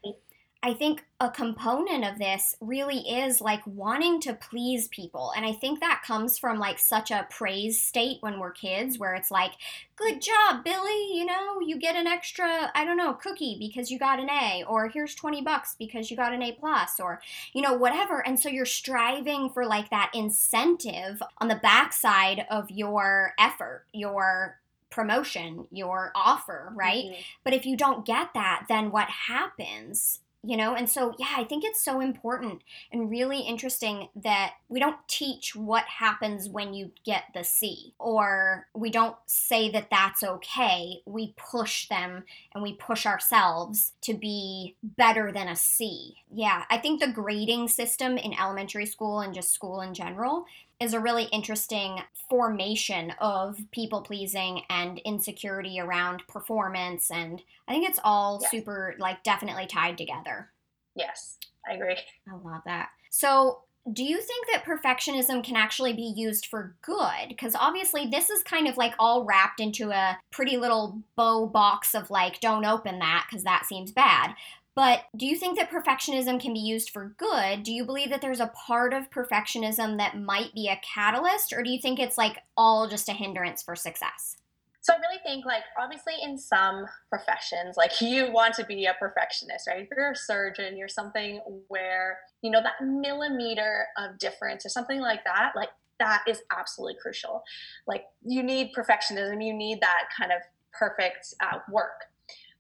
I 0.67 0.75
think 0.75 1.05
a 1.21 1.31
component 1.31 2.05
of 2.05 2.19
this 2.19 2.57
really 2.61 2.99
is 2.99 3.41
like 3.41 3.65
wanting 3.67 4.21
to 4.23 4.35
please 4.35 4.89
people. 4.89 5.33
And 5.37 5.47
I 5.47 5.53
think 5.53 5.79
that 5.79 6.03
comes 6.05 6.39
from 6.39 6.59
like 6.59 6.81
such 6.81 7.13
a 7.13 7.25
praise 7.31 7.81
state 7.81 8.17
when 8.19 8.41
we're 8.41 8.51
kids, 8.51 8.99
where 8.99 9.15
it's 9.15 9.31
like, 9.31 9.53
good 9.95 10.21
job, 10.21 10.65
Billy, 10.65 11.17
you 11.17 11.25
know, 11.25 11.61
you 11.61 11.79
get 11.79 11.95
an 11.95 12.09
extra, 12.09 12.73
I 12.75 12.85
don't 12.85 12.97
know, 12.97 13.13
cookie 13.15 13.57
because 13.61 13.93
you 13.93 13.99
got 14.01 14.19
an 14.19 14.29
A, 14.29 14.65
or 14.69 14.89
here's 14.89 15.15
20 15.15 15.41
bucks 15.43 15.77
because 15.79 16.11
you 16.11 16.17
got 16.17 16.35
an 16.35 16.43
A 16.43 16.51
plus, 16.51 16.99
or, 16.99 17.21
you 17.53 17.63
know, 17.63 17.75
whatever. 17.75 18.27
And 18.27 18.41
so 18.41 18.49
you're 18.49 18.67
striving 18.67 19.51
for 19.51 19.65
like 19.65 19.91
that 19.91 20.11
incentive 20.15 21.23
on 21.39 21.47
the 21.47 21.61
backside 21.63 22.45
of 22.51 22.73
your 22.73 23.35
effort, 23.39 23.85
your 23.93 24.59
promotion, 24.91 25.69
your 25.71 26.11
offer, 26.17 26.73
right? 26.75 27.05
Mm-hmm. 27.05 27.21
But 27.45 27.53
if 27.53 27.67
you 27.67 27.77
don't 27.77 28.05
get 28.05 28.35
that, 28.35 28.65
then 28.69 28.91
what 28.91 29.09
happens 29.09 30.23
you 30.47 30.57
know? 30.57 30.75
And 30.75 30.89
so 30.89 31.15
yeah 31.19 31.35
i 31.37 31.45
think 31.45 31.65
it's 31.65 31.85
so 31.85 32.01
important 32.01 32.63
and 32.93 33.11
really 33.11 33.41
interesting 33.41 34.09
that 34.15 34.55
we 34.69 34.81
don't 34.81 34.97
teach 35.09 35.55
what 35.57 35.85
happens 35.85 36.49
when 36.49 36.75
you 36.75 36.91
get 37.05 37.25
the 37.35 37.45
c 37.45 37.95
or 37.99 38.67
we 38.75 38.91
don't 38.91 39.17
say 39.27 39.71
that 39.71 39.89
that's 39.91 40.23
okay. 40.23 41.01
We 41.07 41.35
push 41.37 41.89
them 41.89 42.25
and 42.55 42.63
we 42.63 42.75
push 42.75 43.07
ourselves 43.07 43.93
to 44.03 44.15
be 44.15 44.77
better 44.83 45.33
than 45.33 45.49
a 45.49 45.57
c. 45.57 46.17
Yeah 46.31 46.65
i 46.71 46.79
think 46.79 47.01
the 47.01 47.09
grading 47.09 47.69
system 47.69 48.17
in 48.17 48.33
elementary 48.39 48.87
school 48.87 49.21
and 49.21 49.35
just 49.35 49.53
school 49.53 49.81
in 49.81 49.95
general 49.95 50.47
is 50.81 50.95
a 50.95 51.01
really 51.01 51.25
interesting 51.25 52.01
formation 52.29 53.13
of 53.21 53.59
people 53.71 54.03
pleasing 54.03 54.63
and 54.69 54.99
insecurity 55.01 55.81
around 55.81 56.27
performance 56.29 57.11
and 57.11 57.43
i 57.69 57.73
think 57.73 57.89
it's 57.89 58.01
all 58.05 58.41
super 58.41 58.95
like 58.99 59.23
definitely 59.23 59.67
tied 59.67 59.97
together 59.97 60.51
yes 60.95 61.39
i 61.69 61.75
agree 61.75 61.97
i 62.29 62.35
love 62.45 62.63
that 62.67 62.89
so 63.11 63.61
do 63.93 64.03
you 64.03 64.21
think 64.21 64.47
that 64.49 64.65
perfectionism 64.65 65.45
can 65.45 65.55
actually 65.55 65.93
be 65.93 66.13
used 66.17 66.47
for 66.47 66.75
good? 66.83 67.29
Because 67.29 67.55
obviously, 67.55 68.07
this 68.07 68.31
is 68.31 68.43
kind 68.43 68.67
of 68.67 68.77
like 68.77 68.95
all 68.99 69.25
wrapped 69.25 69.61
into 69.61 69.91
a 69.91 70.19
pretty 70.33 70.57
little 70.57 71.01
bow 71.15 71.47
box 71.47 71.95
of 71.95 72.11
like, 72.11 72.41
don't 72.41 72.65
open 72.65 72.99
that 72.99 73.27
because 73.29 73.45
that 73.45 73.65
seems 73.65 73.93
bad. 73.93 74.35
But 74.77 75.05
do 75.17 75.25
you 75.25 75.37
think 75.37 75.59
that 75.59 75.71
perfectionism 75.71 76.39
can 76.39 76.53
be 76.53 76.61
used 76.61 76.91
for 76.91 77.15
good? 77.17 77.63
Do 77.63 77.73
you 77.73 77.87
believe 77.87 78.11
that 78.11 78.21
there's 78.21 78.41
a 78.41 78.53
part 78.67 78.93
of 78.93 79.11
perfectionism 79.11 79.97
that 79.97 80.21
might 80.21 80.53
be 80.55 80.69
a 80.69 80.79
catalyst, 80.95 81.55
or 81.55 81.63
do 81.63 81.71
you 81.71 81.81
think 81.81 81.99
it's 81.99 82.19
like 82.19 82.43
all 82.59 82.87
just 82.87 83.09
a 83.09 83.13
hindrance 83.13 83.63
for 83.63 83.75
success? 83.75 84.37
So 84.83 84.93
I 84.93 84.99
really 84.99 85.19
think 85.25 85.47
like 85.47 85.63
obviously 85.81 86.13
in 86.23 86.37
some 86.37 86.85
professions, 87.09 87.79
like 87.79 87.91
you 88.03 88.31
want 88.31 88.55
to 88.57 88.67
be 88.67 88.85
a 88.85 88.95
perfectionist, 89.01 89.67
right? 89.67 89.81
If 89.81 89.89
you're 89.97 90.13
a 90.13 90.15
surgeon, 90.15 90.77
you're 90.77 90.89
something 90.89 91.41
where, 91.69 92.19
you 92.43 92.51
know, 92.51 92.63
that 92.63 92.85
millimeter 92.85 93.87
of 93.97 94.19
difference 94.19 94.67
or 94.67 94.69
something 94.69 95.01
like 95.01 95.25
that, 95.25 95.53
like 95.57 95.71
that 95.99 96.23
is 96.29 96.43
absolutely 96.57 96.99
crucial. 97.01 97.43
Like 97.87 98.05
you 98.27 98.43
need 98.43 98.75
perfectionism, 98.77 99.43
you 99.43 99.55
need 99.55 99.81
that 99.81 100.05
kind 100.17 100.33
of 100.33 100.43
perfect 100.79 101.35
uh, 101.41 101.61
work. 101.71 102.05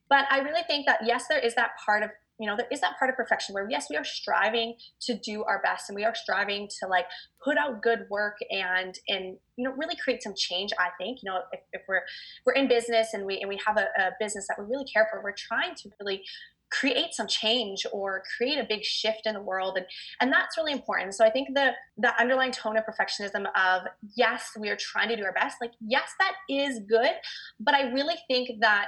But 0.08 0.26
I 0.30 0.38
really 0.38 0.62
think 0.66 0.86
that 0.86 1.00
yes, 1.04 1.26
there 1.28 1.38
is 1.38 1.54
that 1.54 1.70
part 1.84 2.02
of 2.02 2.10
you 2.38 2.46
know 2.46 2.56
there 2.56 2.66
is 2.70 2.80
that 2.80 2.98
part 2.98 3.10
of 3.10 3.16
perfection 3.16 3.54
where 3.54 3.68
yes 3.70 3.86
we 3.88 3.96
are 3.96 4.04
striving 4.04 4.74
to 5.00 5.16
do 5.18 5.44
our 5.44 5.60
best 5.62 5.88
and 5.88 5.96
we 5.96 6.04
are 6.04 6.14
striving 6.14 6.68
to 6.80 6.88
like 6.88 7.06
put 7.42 7.56
out 7.56 7.82
good 7.82 8.00
work 8.10 8.36
and 8.50 8.98
and 9.08 9.36
you 9.56 9.64
know 9.64 9.72
really 9.72 9.96
create 9.96 10.22
some 10.22 10.34
change 10.36 10.70
i 10.78 10.88
think. 10.98 11.18
You 11.22 11.30
know 11.30 11.40
if, 11.52 11.60
if 11.72 11.82
we're 11.88 12.02
we're 12.44 12.54
in 12.54 12.68
business 12.68 13.14
and 13.14 13.24
we 13.24 13.38
and 13.40 13.48
we 13.48 13.58
have 13.66 13.76
a, 13.76 13.86
a 13.98 14.10
business 14.20 14.46
that 14.48 14.58
we 14.58 14.66
really 14.70 14.84
care 14.92 15.08
for 15.10 15.22
we're 15.22 15.32
trying 15.32 15.74
to 15.76 15.90
really 16.00 16.22
create 16.68 17.14
some 17.14 17.28
change 17.28 17.86
or 17.92 18.24
create 18.36 18.58
a 18.58 18.66
big 18.68 18.82
shift 18.82 19.22
in 19.24 19.34
the 19.34 19.40
world 19.40 19.76
and 19.76 19.86
and 20.20 20.32
that's 20.32 20.56
really 20.58 20.72
important. 20.72 21.14
So 21.14 21.24
i 21.24 21.30
think 21.30 21.48
the 21.54 21.72
the 21.96 22.12
underlying 22.20 22.52
tone 22.52 22.76
of 22.76 22.84
perfectionism 22.84 23.46
of 23.56 23.82
yes 24.16 24.50
we 24.58 24.68
are 24.68 24.76
trying 24.76 25.08
to 25.08 25.16
do 25.16 25.24
our 25.24 25.32
best 25.32 25.56
like 25.60 25.72
yes 25.80 26.10
that 26.18 26.32
is 26.50 26.80
good. 26.88 27.12
But 27.60 27.74
i 27.74 27.90
really 27.92 28.16
think 28.28 28.60
that 28.60 28.86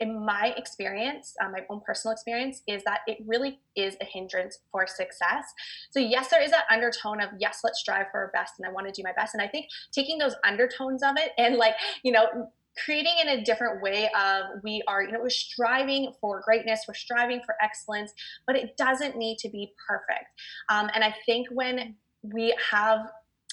in 0.00 0.24
my 0.24 0.54
experience, 0.56 1.34
uh, 1.42 1.48
my 1.50 1.64
own 1.70 1.80
personal 1.84 2.12
experience, 2.12 2.62
is 2.66 2.84
that 2.84 3.00
it 3.06 3.18
really 3.26 3.60
is 3.76 3.96
a 4.00 4.04
hindrance 4.04 4.58
for 4.70 4.86
success. 4.86 5.44
So, 5.90 6.00
yes, 6.00 6.28
there 6.28 6.42
is 6.42 6.50
that 6.50 6.64
undertone 6.70 7.20
of, 7.20 7.30
yes, 7.38 7.60
let's 7.64 7.80
strive 7.80 8.06
for 8.12 8.20
our 8.20 8.30
best 8.32 8.54
and 8.58 8.66
I 8.66 8.72
want 8.72 8.86
to 8.86 8.92
do 8.92 9.02
my 9.04 9.12
best. 9.12 9.34
And 9.34 9.42
I 9.42 9.48
think 9.48 9.66
taking 9.92 10.18
those 10.18 10.34
undertones 10.44 11.02
of 11.02 11.16
it 11.16 11.32
and, 11.38 11.56
like, 11.56 11.74
you 12.02 12.12
know, 12.12 12.50
creating 12.84 13.14
in 13.20 13.28
a 13.28 13.42
different 13.42 13.82
way 13.82 14.08
of 14.16 14.62
we 14.62 14.82
are 14.86 15.02
you 15.02 15.10
know 15.10 15.18
we're 15.20 15.28
striving 15.28 16.12
for 16.20 16.40
greatness 16.44 16.84
we're 16.86 16.94
striving 16.94 17.40
for 17.44 17.56
excellence 17.60 18.12
but 18.46 18.54
it 18.54 18.76
doesn't 18.76 19.16
need 19.16 19.36
to 19.36 19.48
be 19.48 19.72
perfect 19.88 20.26
um, 20.68 20.88
and 20.94 21.02
i 21.02 21.12
think 21.26 21.48
when 21.50 21.96
we 22.22 22.54
have 22.70 23.10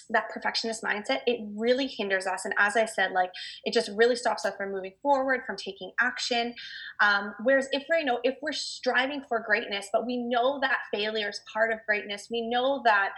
that 0.10 0.30
perfectionist 0.30 0.84
mindset, 0.84 1.20
it 1.26 1.40
really 1.56 1.88
hinders 1.88 2.28
us. 2.28 2.46
And 2.46 2.54
as 2.58 2.76
I 2.78 2.86
said, 2.86 3.12
like 3.12 3.32
it 3.64 3.74
just 3.74 3.90
really 3.96 4.16
stops 4.16 4.46
us 4.46 4.56
from 4.56 4.72
moving 4.72 4.94
forward, 5.02 5.42
from 5.46 5.56
taking 5.56 5.92
action. 6.00 6.54
Um, 7.00 7.34
whereas 7.44 7.68
if 7.72 7.84
we're, 7.90 8.00
you 8.00 8.06
know, 8.06 8.20
if 8.24 8.36
we're 8.42 8.54
striving 8.54 9.22
for 9.28 9.40
greatness, 9.40 9.90
but 9.92 10.06
we 10.06 10.18
know 10.18 10.60
that 10.62 10.78
failure 10.94 11.30
is 11.30 11.42
part 11.52 11.72
of 11.72 11.80
greatness, 11.88 12.28
we 12.32 12.48
know 12.48 12.82
that, 12.86 13.10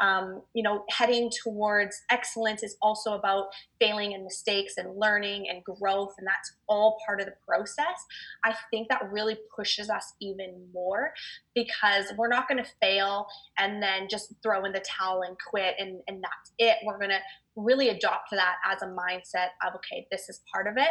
um, 0.00 0.42
you 0.54 0.62
know, 0.62 0.84
heading 0.90 1.30
towards 1.42 2.00
excellence 2.10 2.62
is 2.62 2.76
also 2.80 3.14
about 3.14 3.46
failing 3.80 4.14
and 4.14 4.24
mistakes 4.24 4.74
and 4.76 4.98
learning 4.98 5.46
and 5.48 5.62
growth, 5.64 6.14
and 6.18 6.26
that's 6.26 6.52
all 6.68 6.98
part 7.06 7.20
of 7.20 7.26
the 7.26 7.34
process. 7.46 8.04
I 8.44 8.54
think 8.70 8.88
that 8.88 9.10
really 9.10 9.36
pushes 9.56 9.90
us 9.90 10.14
even 10.20 10.66
more 10.72 11.12
because 11.54 12.12
we're 12.16 12.28
not 12.28 12.48
going 12.48 12.62
to 12.62 12.70
fail 12.80 13.26
and 13.58 13.82
then 13.82 14.08
just 14.08 14.34
throw 14.42 14.64
in 14.64 14.72
the 14.72 14.80
towel 14.80 15.22
and 15.22 15.36
quit 15.48 15.74
and, 15.78 16.00
and 16.08 16.22
that's 16.22 16.52
it. 16.58 16.78
We're 16.84 16.98
going 16.98 17.10
to 17.10 17.20
really 17.56 17.88
adopt 17.88 18.30
that 18.30 18.56
as 18.70 18.82
a 18.82 18.86
mindset 18.86 19.48
of, 19.66 19.74
okay, 19.76 20.06
this 20.10 20.28
is 20.28 20.40
part 20.52 20.66
of 20.66 20.74
it. 20.76 20.90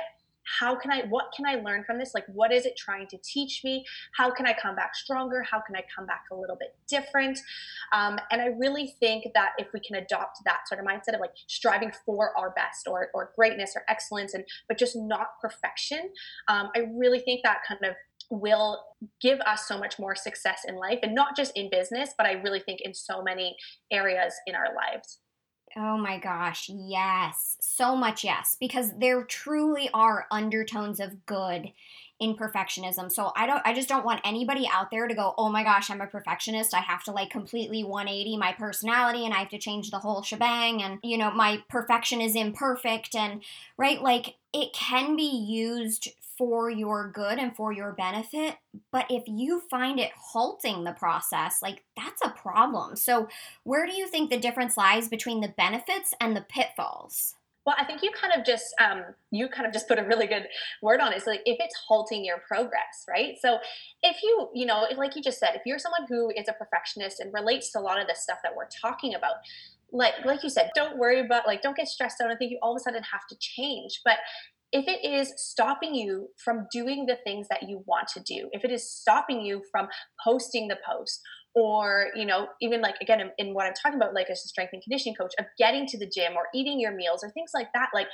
How 0.59 0.75
can 0.75 0.91
I, 0.91 1.03
what 1.09 1.31
can 1.35 1.45
I 1.45 1.55
learn 1.55 1.83
from 1.83 1.99
this? 1.99 2.11
Like, 2.13 2.25
what 2.27 2.51
is 2.51 2.65
it 2.65 2.77
trying 2.77 3.07
to 3.07 3.17
teach 3.23 3.61
me? 3.63 3.85
How 4.15 4.31
can 4.31 4.45
I 4.45 4.53
come 4.53 4.75
back 4.75 4.95
stronger? 4.95 5.43
How 5.43 5.59
can 5.59 5.75
I 5.75 5.83
come 5.95 6.05
back 6.05 6.25
a 6.31 6.35
little 6.35 6.55
bit 6.55 6.75
different? 6.87 7.39
Um, 7.93 8.19
and 8.31 8.41
I 8.41 8.47
really 8.47 8.95
think 8.99 9.25
that 9.33 9.51
if 9.57 9.67
we 9.73 9.79
can 9.79 9.97
adopt 9.97 10.39
that 10.45 10.67
sort 10.67 10.79
of 10.79 10.87
mindset 10.87 11.13
of 11.13 11.21
like 11.21 11.33
striving 11.47 11.91
for 12.05 12.37
our 12.37 12.51
best 12.51 12.87
or, 12.87 13.09
or 13.13 13.31
greatness 13.35 13.73
or 13.75 13.83
excellence, 13.89 14.33
and 14.33 14.43
but 14.67 14.77
just 14.77 14.95
not 14.95 15.39
perfection, 15.41 16.11
um, 16.47 16.69
I 16.75 16.85
really 16.93 17.19
think 17.19 17.41
that 17.43 17.59
kind 17.67 17.83
of 17.83 17.95
will 18.29 18.83
give 19.21 19.39
us 19.41 19.67
so 19.67 19.77
much 19.77 19.99
more 19.99 20.15
success 20.15 20.61
in 20.67 20.75
life 20.75 20.99
and 21.01 21.15
not 21.15 21.35
just 21.35 21.51
in 21.55 21.69
business, 21.69 22.09
but 22.17 22.27
I 22.27 22.33
really 22.33 22.59
think 22.59 22.81
in 22.81 22.93
so 22.93 23.21
many 23.21 23.55
areas 23.91 24.33
in 24.45 24.55
our 24.55 24.67
lives. 24.75 25.19
Oh 25.79 25.95
my 25.97 26.17
gosh, 26.17 26.69
yes. 26.73 27.55
So 27.59 27.95
much 27.95 28.23
yes, 28.23 28.57
because 28.59 28.93
there 28.97 29.23
truly 29.23 29.89
are 29.93 30.25
undertones 30.31 30.99
of 30.99 31.25
good 31.27 31.71
in 32.19 32.35
perfectionism. 32.35 33.11
So 33.11 33.31
I 33.35 33.45
don't 33.45 33.61
I 33.63 33.73
just 33.75 33.87
don't 33.87 34.03
want 34.05 34.21
anybody 34.23 34.67
out 34.71 34.89
there 34.89 35.07
to 35.07 35.13
go, 35.13 35.35
"Oh 35.37 35.49
my 35.49 35.63
gosh, 35.63 35.91
I'm 35.91 36.01
a 36.01 36.07
perfectionist. 36.07 36.73
I 36.73 36.79
have 36.79 37.03
to 37.03 37.11
like 37.11 37.29
completely 37.29 37.83
180 37.83 38.37
my 38.37 38.53
personality 38.53 39.23
and 39.23 39.35
I 39.35 39.39
have 39.39 39.49
to 39.49 39.59
change 39.59 39.91
the 39.91 39.99
whole 39.99 40.23
shebang 40.23 40.81
and 40.81 40.97
you 41.03 41.15
know, 41.17 41.29
my 41.29 41.61
perfection 41.69 42.21
is 42.21 42.35
imperfect 42.35 43.13
and 43.15 43.43
right 43.77 44.01
like 44.01 44.35
it 44.53 44.73
can 44.73 45.15
be 45.15 45.29
used 45.29 46.07
for 46.37 46.69
your 46.69 47.11
good 47.11 47.39
and 47.39 47.55
for 47.55 47.71
your 47.71 47.93
benefit. 47.93 48.55
But 48.91 49.05
if 49.09 49.23
you 49.27 49.61
find 49.69 49.99
it 49.99 50.11
halting 50.15 50.83
the 50.83 50.93
process, 50.93 51.59
like 51.61 51.83
that's 51.95 52.21
a 52.23 52.29
problem. 52.29 52.95
So, 52.95 53.27
where 53.63 53.85
do 53.85 53.93
you 53.93 54.07
think 54.07 54.29
the 54.29 54.39
difference 54.39 54.77
lies 54.77 55.07
between 55.07 55.41
the 55.41 55.53
benefits 55.57 56.13
and 56.21 56.35
the 56.35 56.41
pitfalls? 56.41 57.35
Well, 57.65 57.75
I 57.77 57.83
think 57.83 58.01
you 58.01 58.11
kind 58.11 58.31
of 58.33 58.45
just 58.45 58.73
um, 58.79 59.03
you 59.29 59.49
kind 59.49 59.67
of 59.67 59.73
just 59.73 59.89
put 59.89 59.99
a 59.99 60.03
really 60.03 60.25
good 60.25 60.47
word 60.81 61.01
on 61.01 61.11
it. 61.11 61.21
So, 61.21 61.31
like, 61.31 61.41
if 61.45 61.57
it's 61.59 61.75
halting 61.87 62.23
your 62.23 62.37
progress, 62.47 63.05
right? 63.09 63.35
So, 63.41 63.59
if 64.03 64.23
you 64.23 64.49
you 64.53 64.65
know, 64.65 64.85
like 64.95 65.17
you 65.17 65.21
just 65.21 65.39
said, 65.39 65.51
if 65.53 65.63
you're 65.65 65.79
someone 65.79 66.05
who 66.07 66.29
is 66.29 66.47
a 66.47 66.53
perfectionist 66.53 67.19
and 67.19 67.33
relates 67.33 67.71
to 67.71 67.79
a 67.79 67.81
lot 67.81 67.99
of 67.99 68.07
the 68.07 68.15
stuff 68.15 68.37
that 68.43 68.55
we're 68.55 68.69
talking 68.69 69.15
about, 69.15 69.35
like 69.91 70.13
like 70.23 70.43
you 70.43 70.49
said, 70.49 70.71
don't 70.75 70.97
worry 70.97 71.19
about 71.19 71.45
like 71.45 71.61
don't 71.61 71.75
get 71.75 71.89
stressed 71.89 72.21
out. 72.21 72.31
I 72.31 72.35
think 72.35 72.51
you 72.51 72.59
all 72.61 72.73
of 72.73 72.77
a 72.77 72.83
sudden 72.83 73.03
have 73.03 73.27
to 73.27 73.35
change, 73.37 73.99
but 74.05 74.17
if 74.71 74.87
it 74.87 75.05
is 75.05 75.33
stopping 75.37 75.95
you 75.95 76.29
from 76.43 76.67
doing 76.71 77.05
the 77.05 77.17
things 77.23 77.47
that 77.49 77.63
you 77.67 77.83
want 77.85 78.07
to 78.09 78.19
do, 78.21 78.49
if 78.51 78.65
it 78.65 78.71
is 78.71 78.89
stopping 78.89 79.41
you 79.41 79.61
from 79.71 79.87
posting 80.23 80.67
the 80.67 80.77
post, 80.87 81.21
or 81.55 82.07
you 82.15 82.25
know, 82.25 82.47
even 82.61 82.81
like 82.81 82.95
again 83.01 83.19
in, 83.19 83.31
in 83.37 83.53
what 83.53 83.65
I'm 83.65 83.73
talking 83.73 83.97
about, 83.97 84.13
like 84.13 84.29
as 84.29 84.43
a 84.45 84.47
strength 84.47 84.73
and 84.73 84.81
conditioning 84.81 85.15
coach, 85.15 85.33
of 85.39 85.45
getting 85.57 85.87
to 85.87 85.97
the 85.97 86.09
gym 86.13 86.33
or 86.35 86.47
eating 86.53 86.79
your 86.79 86.93
meals 86.93 87.23
or 87.23 87.29
things 87.31 87.51
like 87.53 87.67
that, 87.73 87.89
like 87.93 88.07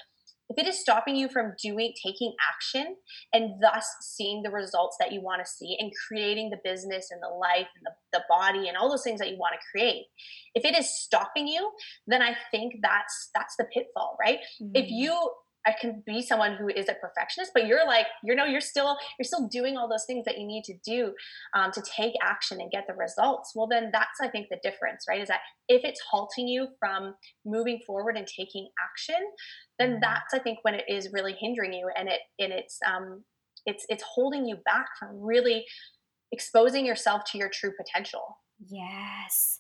if 0.50 0.64
it 0.64 0.68
is 0.68 0.80
stopping 0.80 1.16
you 1.16 1.30
from 1.30 1.54
doing 1.62 1.94
taking 2.04 2.34
action 2.54 2.96
and 3.34 3.62
thus 3.62 3.86
seeing 4.02 4.44
the 4.44 4.52
results 4.52 4.98
that 5.00 5.12
you 5.12 5.22
want 5.22 5.44
to 5.44 5.50
see 5.50 5.76
and 5.80 5.92
creating 6.08 6.50
the 6.50 6.60
business 6.64 7.10
and 7.12 7.22
the 7.22 7.34
life 7.34 7.68
and 7.76 7.86
the, 7.86 8.20
the 8.20 8.24
body 8.30 8.68
and 8.68 8.78
all 8.78 8.90
those 8.90 9.04
things 9.04 9.20
that 9.20 9.30
you 9.30 9.38
want 9.38 9.54
to 9.54 9.60
create 9.72 10.06
if 10.54 10.66
it 10.66 10.78
is 10.78 10.90
stopping 10.90 11.48
you 11.48 11.72
then 12.08 12.22
i 12.22 12.36
think 12.52 12.76
that's 12.82 13.30
that's 13.34 13.56
the 13.58 13.66
pitfall 13.74 14.18
right 14.20 14.40
mm-hmm. 14.62 14.72
if 14.76 14.90
you 14.90 15.18
I 15.66 15.74
can 15.80 16.04
be 16.06 16.22
someone 16.22 16.56
who 16.56 16.68
is 16.70 16.90
a 16.90 16.94
perfectionist, 16.94 17.52
but 17.54 17.68
you're 17.68 17.86
like, 17.86 18.08
you 18.24 18.36
know, 18.36 18.46
you're 18.46 18.62
still 18.62 18.98
you're 19.18 19.26
still 19.26 19.48
doing 19.48 19.78
all 19.78 19.88
those 19.88 20.06
things 20.06 20.26
that 20.26 20.38
you 20.38 20.46
need 20.46 20.64
to 20.66 20.74
do 20.86 21.14
um, 21.54 21.72
to 21.72 21.82
take 21.82 22.14
action 22.22 22.60
and 22.60 22.72
get 22.72 22.86
the 22.88 22.94
results. 22.94 23.54
Well, 23.56 23.68
then 23.68 23.90
that's 23.92 24.20
I 24.22 24.28
think 24.28 24.48
the 24.50 24.60
difference, 24.64 25.06
right? 25.08 25.22
Is 25.22 25.30
that 25.30 25.42
if 25.70 25.84
it's 25.84 26.02
halting 26.10 26.48
you 26.48 26.68
from 26.80 27.16
moving 27.46 27.80
forward 27.86 28.18
and 28.18 28.28
taking 28.28 28.68
action, 28.84 29.22
then 29.80 29.92
mm-hmm. 29.92 30.00
that's 30.02 30.34
I 30.34 30.40
think 30.40 30.60
when 30.64 30.76
it 30.76 30.86
is 30.88 31.14
really 31.14 31.36
hindering 31.40 31.74
you 31.74 31.90
and 31.98 32.10
it 32.10 32.20
and 32.40 32.52
it's 32.52 32.80
um 32.86 33.24
it's 33.66 33.86
it's 33.90 34.04
holding 34.04 34.46
you 34.46 34.58
back 34.66 34.88
from 35.00 35.22
really 35.22 35.66
exposing 36.32 36.86
yourself 36.86 37.24
to 37.32 37.38
your 37.38 37.50
true 37.50 37.72
potential. 37.78 38.38
Yes. 38.68 39.60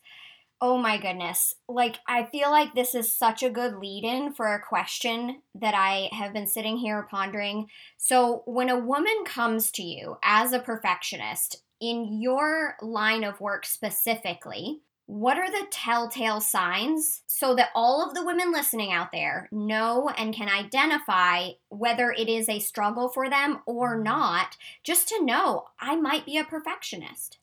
Oh 0.65 0.77
my 0.77 0.97
goodness. 0.97 1.55
Like, 1.67 1.99
I 2.07 2.23
feel 2.23 2.49
like 2.49 2.73
this 2.73 2.95
is 2.95 3.11
such 3.11 3.43
a 3.43 3.49
good 3.49 3.75
lead 3.75 4.05
in 4.05 4.31
for 4.31 4.53
a 4.53 4.63
question 4.63 5.41
that 5.55 5.73
I 5.75 6.07
have 6.13 6.31
been 6.31 6.47
sitting 6.47 6.77
here 6.77 7.05
pondering. 7.11 7.67
So, 7.97 8.43
when 8.45 8.69
a 8.69 8.79
woman 8.79 9.25
comes 9.25 9.71
to 9.71 9.83
you 9.83 10.15
as 10.23 10.53
a 10.53 10.59
perfectionist 10.59 11.61
in 11.81 12.21
your 12.21 12.77
line 12.81 13.25
of 13.25 13.41
work 13.41 13.65
specifically, 13.65 14.79
what 15.05 15.37
are 15.37 15.51
the 15.51 15.67
telltale 15.69 16.39
signs 16.39 17.23
so 17.27 17.53
that 17.55 17.71
all 17.75 18.01
of 18.01 18.13
the 18.13 18.25
women 18.25 18.53
listening 18.53 18.93
out 18.93 19.11
there 19.11 19.49
know 19.51 20.07
and 20.17 20.33
can 20.33 20.47
identify 20.47 21.49
whether 21.67 22.09
it 22.11 22.29
is 22.29 22.47
a 22.47 22.59
struggle 22.59 23.09
for 23.09 23.29
them 23.29 23.59
or 23.65 23.95
mm-hmm. 23.95 24.03
not, 24.03 24.55
just 24.81 25.09
to 25.09 25.25
know 25.25 25.65
I 25.81 25.97
might 25.97 26.25
be 26.25 26.37
a 26.37 26.45
perfectionist? 26.45 27.39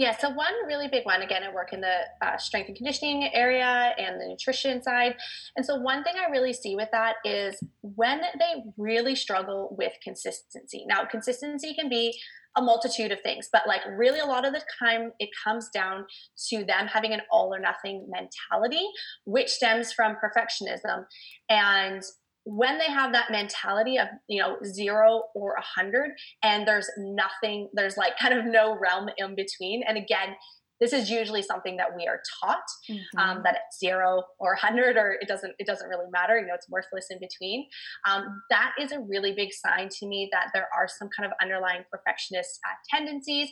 Yeah, 0.00 0.16
so 0.16 0.30
one 0.30 0.54
really 0.66 0.88
big 0.88 1.04
one, 1.04 1.20
again, 1.20 1.42
I 1.44 1.52
work 1.52 1.74
in 1.74 1.82
the 1.82 1.96
uh, 2.22 2.38
strength 2.38 2.68
and 2.68 2.74
conditioning 2.74 3.28
area 3.34 3.92
and 3.98 4.18
the 4.18 4.28
nutrition 4.28 4.82
side. 4.82 5.14
And 5.56 5.66
so, 5.66 5.76
one 5.76 6.02
thing 6.02 6.14
I 6.16 6.30
really 6.30 6.54
see 6.54 6.74
with 6.74 6.88
that 6.92 7.16
is 7.22 7.62
when 7.82 8.22
they 8.38 8.64
really 8.78 9.14
struggle 9.14 9.76
with 9.78 9.92
consistency. 10.02 10.86
Now, 10.88 11.04
consistency 11.04 11.74
can 11.74 11.90
be 11.90 12.18
a 12.56 12.62
multitude 12.62 13.12
of 13.12 13.20
things, 13.20 13.50
but 13.52 13.68
like 13.68 13.82
really 13.94 14.20
a 14.20 14.24
lot 14.24 14.46
of 14.46 14.54
the 14.54 14.62
time 14.82 15.12
it 15.18 15.28
comes 15.44 15.68
down 15.68 16.06
to 16.48 16.64
them 16.64 16.86
having 16.86 17.12
an 17.12 17.20
all 17.30 17.54
or 17.54 17.60
nothing 17.60 18.08
mentality, 18.08 18.86
which 19.26 19.50
stems 19.50 19.92
from 19.92 20.16
perfectionism. 20.16 21.04
And 21.50 22.02
when 22.44 22.78
they 22.78 22.86
have 22.86 23.12
that 23.12 23.30
mentality 23.30 23.98
of 23.98 24.08
you 24.28 24.40
know 24.40 24.56
zero 24.64 25.22
or 25.34 25.54
a 25.54 25.62
hundred 25.62 26.10
and 26.42 26.66
there's 26.66 26.88
nothing 26.98 27.68
there's 27.74 27.96
like 27.96 28.18
kind 28.18 28.32
of 28.32 28.44
no 28.44 28.78
realm 28.78 29.08
in 29.18 29.34
between 29.34 29.82
and 29.86 29.98
again 29.98 30.34
this 30.80 30.94
is 30.94 31.10
usually 31.10 31.42
something 31.42 31.76
that 31.76 31.94
we 31.94 32.06
are 32.06 32.22
taught 32.40 32.64
um, 32.88 32.96
mm-hmm. 32.96 33.18
um, 33.18 33.42
that 33.44 33.56
it's 33.56 33.78
zero 33.78 34.22
or 34.38 34.52
a 34.52 34.56
100 34.56 34.96
or 34.96 35.18
it 35.20 35.28
doesn't 35.28 35.54
it 35.58 35.66
doesn't 35.66 35.88
really 35.88 36.06
matter 36.10 36.38
you 36.38 36.46
know 36.46 36.54
it's 36.54 36.68
worthless 36.68 37.06
in 37.10 37.18
between 37.20 37.66
um, 38.08 38.24
that 38.48 38.72
is 38.80 38.90
a 38.92 39.00
really 39.00 39.34
big 39.36 39.50
sign 39.52 39.88
to 39.90 40.06
me 40.06 40.28
that 40.32 40.48
there 40.54 40.68
are 40.76 40.88
some 40.88 41.08
kind 41.16 41.26
of 41.26 41.32
underlying 41.42 41.82
perfectionist 41.92 42.58
uh, 42.66 42.96
tendencies 42.96 43.50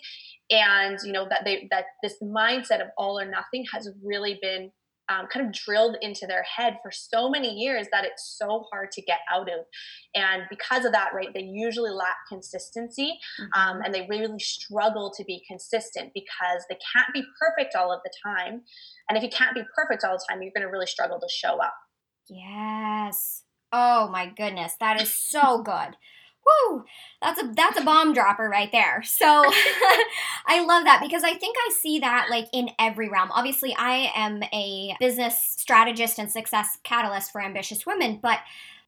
and 0.50 0.98
you 1.04 1.12
know 1.12 1.26
that 1.28 1.42
they 1.44 1.68
that 1.70 1.84
this 2.02 2.14
mindset 2.22 2.80
of 2.80 2.88
all 2.96 3.20
or 3.20 3.26
nothing 3.26 3.64
has 3.72 3.90
really 4.02 4.38
been 4.40 4.70
um, 5.08 5.26
kind 5.26 5.46
of 5.46 5.52
drilled 5.52 5.96
into 6.02 6.26
their 6.26 6.44
head 6.44 6.78
for 6.82 6.90
so 6.90 7.28
many 7.28 7.52
years 7.52 7.86
that 7.92 8.04
it's 8.04 8.36
so 8.38 8.64
hard 8.70 8.90
to 8.92 9.02
get 9.02 9.20
out 9.32 9.48
of. 9.48 9.64
And 10.14 10.42
because 10.50 10.84
of 10.84 10.92
that, 10.92 11.10
right, 11.14 11.28
they 11.32 11.42
usually 11.42 11.90
lack 11.90 12.16
consistency 12.28 13.18
mm-hmm. 13.40 13.60
um, 13.60 13.82
and 13.84 13.94
they 13.94 14.06
really 14.08 14.38
struggle 14.38 15.12
to 15.16 15.24
be 15.24 15.42
consistent 15.48 16.12
because 16.14 16.64
they 16.68 16.78
can't 16.94 17.12
be 17.14 17.22
perfect 17.40 17.74
all 17.74 17.92
of 17.92 18.00
the 18.04 18.12
time. 18.24 18.62
And 19.08 19.16
if 19.16 19.22
you 19.22 19.30
can't 19.30 19.54
be 19.54 19.62
perfect 19.74 20.04
all 20.04 20.12
the 20.12 20.24
time, 20.28 20.42
you're 20.42 20.52
going 20.54 20.66
to 20.66 20.72
really 20.72 20.86
struggle 20.86 21.18
to 21.18 21.28
show 21.28 21.60
up. 21.60 21.74
Yes. 22.28 23.44
Oh 23.72 24.08
my 24.08 24.26
goodness, 24.26 24.74
that 24.80 25.00
is 25.00 25.12
so 25.12 25.62
good 25.62 25.96
whoo, 26.48 26.84
that's 27.20 27.42
a 27.42 27.52
that's 27.54 27.78
a 27.78 27.84
bomb 27.84 28.12
dropper 28.12 28.48
right 28.48 28.70
there. 28.72 29.02
So 29.02 29.26
I 30.46 30.64
love 30.66 30.84
that 30.84 31.00
because 31.02 31.24
I 31.24 31.34
think 31.34 31.56
I 31.58 31.72
see 31.80 31.98
that 32.00 32.28
like 32.30 32.48
in 32.52 32.70
every 32.78 33.08
realm. 33.08 33.30
Obviously, 33.32 33.74
I 33.76 34.12
am 34.14 34.42
a 34.52 34.96
business 35.00 35.38
strategist 35.56 36.18
and 36.18 36.30
success 36.30 36.78
catalyst 36.82 37.32
for 37.32 37.42
ambitious 37.42 37.84
women, 37.86 38.18
but 38.22 38.40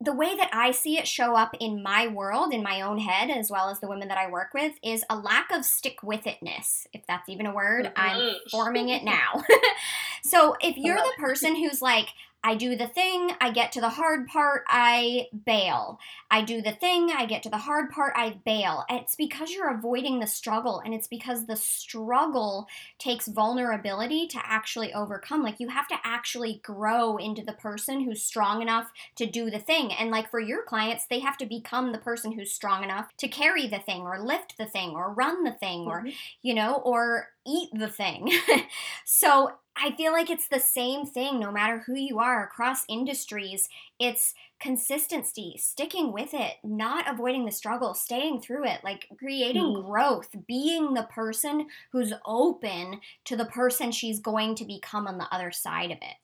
the 0.03 0.14
way 0.14 0.35
that 0.35 0.49
I 0.53 0.70
see 0.70 0.96
it 0.96 1.07
show 1.07 1.37
up 1.37 1.55
in 1.61 1.83
my 1.83 2.07
world, 2.07 2.55
in 2.55 2.62
my 2.62 2.81
own 2.81 2.99
head, 2.99 3.29
as 3.29 3.51
well 3.51 3.68
as 3.68 3.81
the 3.81 3.88
women 3.88 4.09
that 4.09 4.16
I 4.16 4.31
work 4.31 4.55
with, 4.55 4.73
is 4.83 5.05
a 5.11 5.16
lack 5.16 5.51
of 5.51 5.62
stick 5.62 6.03
with 6.03 6.25
itness. 6.25 6.87
If 6.94 7.07
that's 7.07 7.29
even 7.29 7.44
a 7.44 7.55
word, 7.55 7.92
I'm 7.96 8.16
mm-hmm. 8.16 8.49
forming 8.51 8.88
it 8.88 9.05
now. 9.05 9.44
so 10.23 10.57
if 10.61 10.77
you're 10.77 10.97
the 10.97 11.13
person 11.19 11.57
who's 11.57 11.83
like, 11.83 12.09
I 12.43 12.55
do 12.55 12.75
the 12.75 12.87
thing, 12.87 13.33
I 13.41 13.51
get 13.51 13.73
to 13.73 13.83
the 13.83 13.91
hard 13.91 14.27
part, 14.27 14.65
I 14.67 15.29
bail. 15.45 15.99
I 16.31 16.43
do 16.43 16.63
the 16.63 16.73
thing, 16.73 17.11
I 17.11 17.27
get 17.27 17.43
to 17.43 17.51
the 17.51 17.59
hard 17.59 17.91
part, 17.91 18.15
I 18.17 18.41
bail. 18.47 18.85
It's 18.89 19.15
because 19.15 19.51
you're 19.51 19.75
avoiding 19.75 20.21
the 20.21 20.27
struggle, 20.27 20.81
and 20.83 20.95
it's 20.95 21.07
because 21.07 21.45
the 21.45 21.57
struggle 21.57 22.67
takes 22.99 23.29
vulnerability 23.29 24.27
to 24.29 24.41
actually 24.43 24.95
overcome. 24.95 25.43
Like, 25.43 25.61
you 25.61 25.69
have 25.69 25.89
to 25.89 25.99
actually 26.03 26.63
grow 26.65 27.19
into 27.19 27.43
the 27.45 27.53
person 27.53 28.01
who's 28.01 28.23
strong 28.23 28.63
enough 28.63 28.91
to 29.17 29.27
do 29.27 29.51
the 29.51 29.59
thing. 29.59 29.93
And, 29.93 30.11
like, 30.11 30.31
for 30.31 30.41
your 30.41 30.63
clients, 30.63 31.07
they 31.11 31.21
have 31.21 31.37
to 31.39 31.47
become 31.47 31.93
the 31.93 31.99
person 31.99 32.33
who's 32.33 32.53
strong 32.53 32.83
enough 32.83 33.15
to 33.19 33.29
carry 33.29 33.67
the 33.67 33.81
thing, 33.81 34.03
or 34.03 34.19
lift 34.19 34.57
the 34.57 34.67
thing, 34.67 34.91
or 34.91 35.13
run 35.13 35.45
the 35.45 35.53
thing, 35.53 35.81
mm-hmm. 35.81 36.07
or, 36.07 36.11
you 36.41 36.55
know, 36.55 36.77
or 36.77 37.29
eat 37.47 37.69
the 37.75 37.89
thing. 37.89 38.33
so 39.05 39.53
I 39.83 39.93
feel 39.93 40.12
like 40.12 40.29
it's 40.29 40.49
the 40.49 40.61
same 40.61 41.07
thing 41.07 41.40
no 41.40 41.51
matter 41.51 41.79
who 41.79 41.95
you 41.95 42.19
are 42.19 42.45
across 42.45 42.85
industries. 42.88 43.69
It's 43.99 44.35
consistency, 44.61 45.55
sticking 45.59 46.12
with 46.12 46.35
it, 46.35 46.57
not 46.62 47.11
avoiding 47.11 47.47
the 47.47 47.51
struggle, 47.51 47.95
staying 47.95 48.43
through 48.43 48.66
it, 48.66 48.85
like 48.85 49.09
creating 49.19 49.62
mm. 49.64 49.85
growth, 49.87 50.29
being 50.47 50.93
the 50.93 51.05
person 51.05 51.66
who's 51.93 52.12
open 52.27 53.01
to 53.25 53.37
the 53.37 53.47
person 53.47 53.90
she's 53.90 54.21
going 54.21 54.55
to 54.57 54.66
become 54.66 55.07
on 55.07 55.16
the 55.16 55.33
other 55.33 55.51
side 55.51 55.90
of 55.90 55.99
it. 55.99 56.16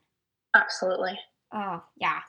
Absolutely. 0.55 1.19
Oh, 1.55 1.83
yeah. 1.97 2.21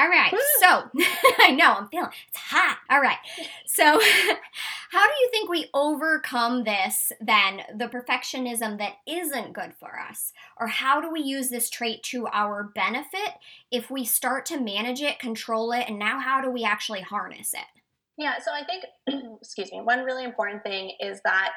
All 0.00 0.08
right. 0.08 0.32
So 0.60 0.90
I 1.38 1.50
know 1.50 1.74
I'm 1.74 1.88
feeling 1.88 2.10
it's 2.28 2.38
hot. 2.38 2.78
All 2.88 3.00
right. 3.00 3.18
So 3.66 3.84
how 4.90 5.06
do 5.06 5.12
you 5.20 5.28
think 5.30 5.50
we 5.50 5.68
overcome 5.74 6.64
this 6.64 7.12
then, 7.20 7.62
the 7.76 7.86
perfectionism 7.86 8.78
that 8.78 8.94
isn't 9.06 9.52
good 9.52 9.74
for 9.78 9.98
us? 9.98 10.32
Or 10.58 10.68
how 10.68 11.00
do 11.00 11.10
we 11.10 11.20
use 11.20 11.48
this 11.50 11.68
trait 11.68 12.02
to 12.04 12.26
our 12.28 12.64
benefit 12.74 13.34
if 13.70 13.90
we 13.90 14.04
start 14.04 14.46
to 14.46 14.60
manage 14.60 15.02
it, 15.02 15.18
control 15.18 15.72
it, 15.72 15.84
and 15.88 15.98
now 15.98 16.18
how 16.18 16.40
do 16.40 16.50
we 16.50 16.64
actually 16.64 17.02
harness 17.02 17.52
it? 17.52 17.82
Yeah, 18.16 18.38
so 18.38 18.50
I 18.52 18.64
think 18.64 18.84
excuse 19.40 19.70
me, 19.70 19.80
one 19.80 20.04
really 20.04 20.24
important 20.24 20.62
thing 20.62 20.92
is 21.00 21.20
that 21.24 21.52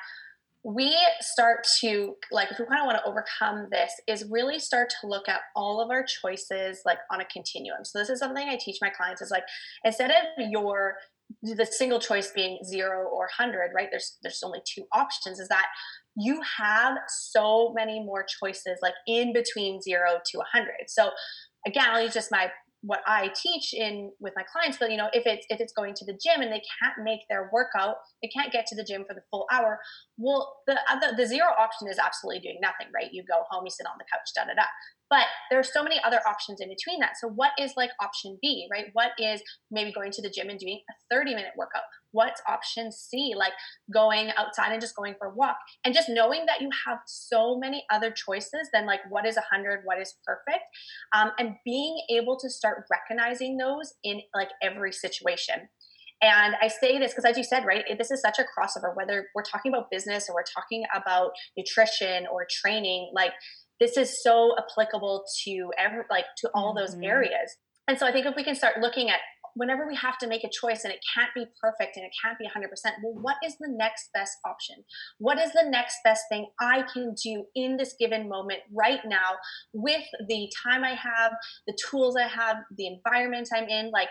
we 0.64 0.96
start 1.20 1.68
to 1.82 2.16
like 2.32 2.50
if 2.50 2.58
we 2.58 2.66
kind 2.66 2.80
of 2.80 2.86
want 2.86 2.98
to 2.98 3.10
overcome 3.10 3.68
this 3.70 3.92
is 4.08 4.26
really 4.30 4.60
start 4.60 4.90
to 5.02 5.08
look 5.08 5.28
at 5.28 5.42
all 5.56 5.82
of 5.82 5.90
our 5.90 6.06
choices 6.06 6.80
like 6.86 7.00
on 7.12 7.20
a 7.20 7.26
continuum. 7.26 7.84
So 7.84 8.00
this 8.00 8.10
is 8.10 8.20
something 8.20 8.48
i 8.48 8.58
teach 8.60 8.78
my 8.82 8.90
clients 8.90 9.22
is 9.22 9.32
like 9.32 9.44
instead 9.84 10.12
of 10.12 10.50
your 10.50 10.96
the 11.42 11.66
single 11.66 12.00
choice 12.00 12.32
being 12.34 12.60
zero 12.64 13.08
or 13.08 13.28
100 13.38 13.72
right 13.76 13.88
there's 13.92 14.18
there's 14.22 14.44
only 14.44 14.60
two 14.66 14.84
options 14.94 15.40
is 15.40 15.48
that 15.48 15.68
you 16.16 16.42
have 16.58 16.98
so 17.08 17.74
many 17.76 18.00
more 18.04 18.26
choices 18.42 18.78
like 18.82 18.94
in 19.08 19.34
between 19.34 19.82
zero 19.82 20.20
to 20.26 20.38
100 20.38 20.70
so 20.88 21.10
again 21.66 21.86
i'll 21.90 22.04
use 22.04 22.14
just 22.14 22.32
my 22.32 22.50
what 22.84 23.00
I 23.08 23.32
teach 23.34 23.74
in 23.74 24.12
with 24.20 24.34
my 24.36 24.44
clients, 24.44 24.78
but 24.78 24.92
you 24.92 24.98
know, 24.98 25.08
if 25.14 25.24
it's 25.26 25.46
if 25.50 25.62
it's 25.62 25.72
going 25.72 25.94
to 25.96 26.06
the 26.06 26.20
gym 26.22 26.42
and 26.42 26.52
they 26.52 26.62
can't 26.82 27.00
make 27.02 27.22
their 27.30 27.50
workout, 27.52 27.96
they 28.22 28.28
can't 28.28 28.52
get 28.52 28.68
to 28.68 28.76
the 28.76 28.84
gym 28.84 29.06
for 29.08 29.14
the 29.14 29.24
full 29.32 29.48
hour. 29.52 29.80
Well, 30.18 30.54
the 30.68 30.78
the, 31.00 31.16
the 31.16 31.26
zero 31.26 31.48
option 31.58 31.88
is 31.88 31.98
absolutely 31.98 32.42
doing 32.42 32.60
nothing, 32.62 32.88
right? 32.94 33.08
You 33.12 33.24
go 33.24 33.44
home, 33.50 33.64
you 33.66 33.72
sit 33.72 33.88
on 33.88 33.96
the 33.98 34.06
couch, 34.12 34.30
da 34.36 34.44
da 34.44 34.54
da. 34.54 34.68
But 35.10 35.26
there 35.50 35.60
are 35.60 35.64
so 35.64 35.84
many 35.84 36.00
other 36.04 36.20
options 36.28 36.60
in 36.60 36.70
between 36.70 37.00
that. 37.00 37.18
So 37.22 37.28
what 37.28 37.52
is 37.60 37.74
like 37.78 37.92
option 38.02 38.38
B, 38.42 38.68
right? 38.72 38.86
What 38.94 39.12
is 39.20 39.42
maybe 39.70 39.92
going 39.92 40.12
to 40.12 40.22
the 40.22 40.30
gym 40.30 40.50
and 40.50 40.60
doing 40.60 40.80
a 40.90 40.94
30 41.14 41.36
minute 41.36 41.52
workout? 41.58 41.84
What's 42.12 42.42
option 42.48 42.92
C? 42.92 43.34
Like 43.36 43.54
going 43.94 44.32
outside 44.38 44.72
and 44.72 44.82
just 44.82 44.96
going 44.96 45.16
for 45.20 45.28
a 45.28 45.36
walk. 45.36 45.58
And 45.86 45.94
just 45.94 46.10
knowing 46.10 46.46
that 46.48 46.62
you 46.62 46.70
have 46.88 47.00
so 47.06 47.58
many 47.58 47.86
other 47.92 48.12
choices 48.12 48.70
than 48.74 48.86
like 48.86 49.02
what 49.10 49.28
is 49.28 49.36
100, 49.36 49.82
what 49.84 50.00
is 50.00 50.16
perfect. 50.26 50.64
Um, 51.16 51.32
and 51.38 51.56
being 51.64 51.98
able 52.10 52.38
to 52.40 52.50
start 52.50 52.86
recognizing 52.90 53.58
those 53.58 53.94
in 54.04 54.22
like 54.34 54.50
every 54.62 54.94
situation. 54.94 55.70
And 56.24 56.56
I 56.62 56.70
say 56.70 56.98
this 57.00 57.12
because, 57.12 57.26
as 57.26 57.38
you 57.38 57.44
said, 57.44 57.66
right, 57.66 57.84
this 57.98 58.10
is 58.10 58.22
such 58.22 58.40
a 58.40 58.44
crossover, 58.44 58.96
whether 58.96 59.28
we're 59.36 59.44
talking 59.44 59.74
about 59.74 59.92
business 59.92 60.30
or 60.30 60.36
we're 60.36 60.44
talking 60.44 60.86
about 60.96 61.32
nutrition 61.58 62.26
or 62.32 62.48
training, 62.50 63.12
like 63.14 63.34
this 63.80 63.98
is 63.98 64.22
so 64.24 64.56
applicable 64.58 65.24
to 65.46 65.72
every, 65.78 66.04
like 66.10 66.26
to 66.38 66.50
all 66.54 66.74
those 66.74 66.96
mm-hmm. 66.96 67.06
areas. 67.06 67.58
And 67.88 67.98
so 67.98 68.08
I 68.08 68.12
think 68.12 68.26
if 68.26 68.36
we 68.36 68.44
can 68.44 68.56
start 68.56 68.80
looking 68.80 69.10
at 69.10 69.20
whenever 69.56 69.86
we 69.88 69.96
have 69.96 70.18
to 70.18 70.28
make 70.28 70.44
a 70.44 70.50
choice 70.50 70.84
and 70.84 70.94
it 70.94 71.00
can't 71.16 71.30
be 71.36 71.46
perfect 71.62 71.96
and 71.98 72.06
it 72.06 72.12
can't 72.24 72.38
be 72.40 72.46
100%, 72.46 72.68
well, 73.04 73.14
what 73.22 73.36
is 73.46 73.56
the 73.60 73.70
next 73.70 74.10
best 74.14 74.38
option? 74.46 74.84
What 75.20 75.40
is 75.40 75.52
the 75.52 75.68
next 75.70 75.98
best 76.04 76.24
thing 76.30 76.48
I 76.60 76.84
can 76.94 77.14
do 77.22 77.46
in 77.56 77.78
this 77.78 77.96
given 78.00 78.28
moment 78.28 78.62
right 78.74 79.02
now 79.06 79.38
with 79.74 80.04
the 80.28 80.50
time 80.66 80.84
I 80.84 80.96
have, 80.96 81.34
the 81.68 81.78
tools 81.90 82.16
I 82.16 82.28
have, 82.28 82.58
the 82.76 82.88
environment 82.88 83.50
I'm 83.56 83.68
in? 83.70 83.92
Like, 83.92 84.10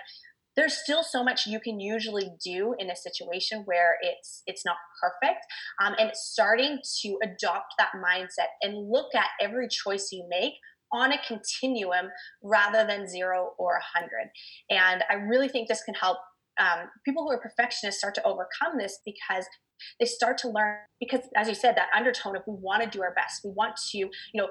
there's 0.57 0.75
still 0.75 1.03
so 1.03 1.25
much 1.25 1.47
you 1.47 1.61
can 1.61 1.81
usually 1.81 2.31
do 2.45 2.75
in 2.79 2.91
a 2.91 2.97
situation 2.97 3.63
where 3.65 3.97
it's 4.03 4.43
it's 4.47 4.65
not 4.65 4.77
perfect 5.01 5.45
um, 5.83 5.95
and 5.99 6.11
starting 6.15 6.79
to 7.03 7.19
adopt 7.23 7.75
that 7.79 7.93
mindset 7.97 8.49
and 8.63 8.91
look 8.91 9.15
at 9.15 9.29
every 9.41 9.69
choice 9.69 10.09
you 10.13 10.27
make 10.29 10.55
on 10.93 11.13
a 11.13 11.19
continuum 11.27 12.11
rather 12.43 12.87
than 12.87 13.09
zero 13.09 13.53
or 13.59 13.77
a 13.77 13.99
hundred. 13.99 14.31
And 14.69 15.03
I 15.09 15.15
really 15.15 15.49
think 15.49 15.69
this 15.69 15.83
can 15.83 15.95
help 15.95 16.19
um, 16.61 16.89
people 17.05 17.25
who 17.25 17.31
are 17.31 17.41
perfectionists 17.41 18.01
start 18.01 18.15
to 18.17 18.23
overcome 18.25 18.77
this 18.79 18.99
because 19.05 19.47
they 19.99 20.07
start 20.07 20.39
to 20.39 20.49
learn 20.49 20.77
because 21.01 21.23
as 21.35 21.49
you 21.49 21.55
said 21.55 21.77
that 21.77 21.89
undertone 21.97 22.37
of 22.37 22.43
we 22.47 22.55
want 22.61 22.83
to 22.83 22.89
do 22.89 23.03
our 23.03 23.13
best 23.15 23.41
we 23.45 23.51
want 23.51 23.75
to 23.91 23.99
you 23.99 24.11
know 24.35 24.49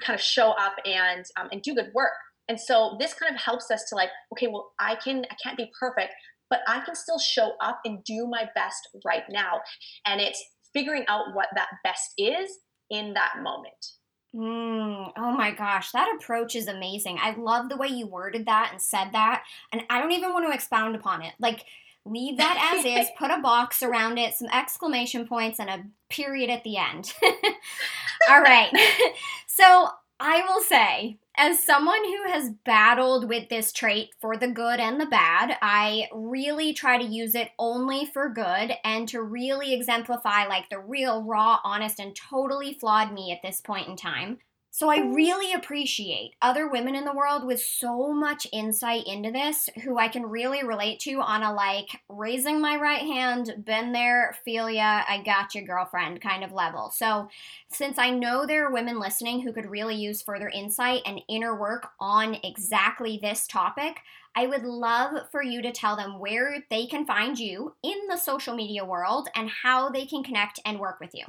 kind 0.00 0.14
of 0.16 0.20
show 0.20 0.50
up 0.52 0.74
and 0.84 1.24
um, 1.40 1.48
and 1.50 1.62
do 1.62 1.74
good 1.74 1.90
work 1.94 2.12
and 2.48 2.60
so 2.60 2.96
this 2.98 3.14
kind 3.14 3.34
of 3.34 3.40
helps 3.40 3.70
us 3.70 3.84
to 3.88 3.94
like 3.94 4.10
okay 4.32 4.46
well 4.46 4.72
i 4.78 4.94
can 4.96 5.24
i 5.30 5.36
can't 5.42 5.56
be 5.56 5.70
perfect 5.78 6.12
but 6.50 6.60
i 6.66 6.80
can 6.80 6.94
still 6.94 7.18
show 7.18 7.52
up 7.60 7.80
and 7.84 8.04
do 8.04 8.26
my 8.26 8.44
best 8.54 8.88
right 9.04 9.24
now 9.30 9.60
and 10.06 10.20
it's 10.20 10.42
figuring 10.72 11.04
out 11.08 11.34
what 11.34 11.48
that 11.54 11.68
best 11.84 12.12
is 12.18 12.58
in 12.90 13.14
that 13.14 13.34
moment 13.42 13.92
Mm, 14.36 15.10
oh 15.16 15.32
my 15.32 15.52
gosh, 15.52 15.90
that 15.92 16.14
approach 16.14 16.54
is 16.54 16.68
amazing. 16.68 17.18
I 17.20 17.34
love 17.36 17.68
the 17.68 17.76
way 17.76 17.88
you 17.88 18.06
worded 18.06 18.46
that 18.46 18.70
and 18.72 18.80
said 18.80 19.08
that. 19.12 19.42
And 19.72 19.82
I 19.88 20.00
don't 20.00 20.12
even 20.12 20.32
want 20.32 20.46
to 20.46 20.52
expound 20.52 20.94
upon 20.94 21.22
it. 21.22 21.32
Like, 21.40 21.64
leave 22.04 22.36
that 22.36 22.74
as 22.76 22.84
is, 22.84 23.08
put 23.18 23.30
a 23.30 23.40
box 23.40 23.82
around 23.82 24.18
it, 24.18 24.34
some 24.34 24.48
exclamation 24.52 25.26
points, 25.26 25.58
and 25.58 25.70
a 25.70 25.84
period 26.10 26.50
at 26.50 26.62
the 26.62 26.76
end. 26.76 27.12
All 28.30 28.42
right. 28.42 28.70
so, 29.46 29.88
I 30.20 30.42
will 30.46 30.60
say, 30.60 31.18
as 31.38 31.62
someone 31.62 32.04
who 32.04 32.32
has 32.32 32.50
battled 32.64 33.28
with 33.28 33.48
this 33.48 33.72
trait 33.72 34.10
for 34.20 34.36
the 34.36 34.48
good 34.48 34.80
and 34.80 35.00
the 35.00 35.06
bad, 35.06 35.56
I 35.62 36.08
really 36.12 36.74
try 36.74 36.98
to 36.98 37.04
use 37.04 37.36
it 37.36 37.52
only 37.60 38.06
for 38.06 38.28
good 38.28 38.72
and 38.84 39.08
to 39.08 39.22
really 39.22 39.72
exemplify 39.72 40.46
like 40.46 40.68
the 40.68 40.80
real, 40.80 41.22
raw, 41.22 41.60
honest, 41.62 42.00
and 42.00 42.14
totally 42.14 42.74
flawed 42.74 43.12
me 43.12 43.30
at 43.30 43.40
this 43.40 43.60
point 43.60 43.86
in 43.86 43.96
time. 43.96 44.38
So 44.78 44.88
I 44.88 45.00
mm-hmm. 45.00 45.12
really 45.12 45.52
appreciate 45.54 46.36
other 46.40 46.68
women 46.68 46.94
in 46.94 47.04
the 47.04 47.12
world 47.12 47.44
with 47.44 47.60
so 47.60 48.12
much 48.12 48.46
insight 48.52 49.08
into 49.08 49.32
this 49.32 49.68
who 49.82 49.98
I 49.98 50.06
can 50.06 50.24
really 50.24 50.64
relate 50.64 51.00
to 51.00 51.14
on 51.14 51.42
a 51.42 51.52
like 51.52 52.00
raising 52.08 52.60
my 52.60 52.76
right 52.76 53.00
hand, 53.00 53.64
been 53.64 53.90
there, 53.90 54.36
feel 54.44 54.70
ya, 54.70 55.02
I 55.08 55.20
got 55.24 55.56
you, 55.56 55.62
girlfriend 55.62 56.20
kind 56.20 56.44
of 56.44 56.52
level. 56.52 56.92
So 56.94 57.28
since 57.72 57.98
I 57.98 58.10
know 58.10 58.46
there 58.46 58.66
are 58.66 58.72
women 58.72 59.00
listening 59.00 59.40
who 59.40 59.52
could 59.52 59.68
really 59.68 59.96
use 59.96 60.22
further 60.22 60.48
insight 60.48 61.02
and 61.04 61.22
inner 61.28 61.58
work 61.58 61.88
on 61.98 62.36
exactly 62.44 63.18
this 63.20 63.48
topic, 63.48 63.96
I 64.36 64.46
would 64.46 64.62
love 64.62 65.28
for 65.32 65.42
you 65.42 65.60
to 65.60 65.72
tell 65.72 65.96
them 65.96 66.20
where 66.20 66.62
they 66.70 66.86
can 66.86 67.04
find 67.04 67.36
you 67.36 67.74
in 67.82 67.98
the 68.08 68.16
social 68.16 68.54
media 68.54 68.84
world 68.84 69.28
and 69.34 69.50
how 69.50 69.90
they 69.90 70.06
can 70.06 70.22
connect 70.22 70.60
and 70.64 70.78
work 70.78 71.00
with 71.00 71.16
you. 71.16 71.24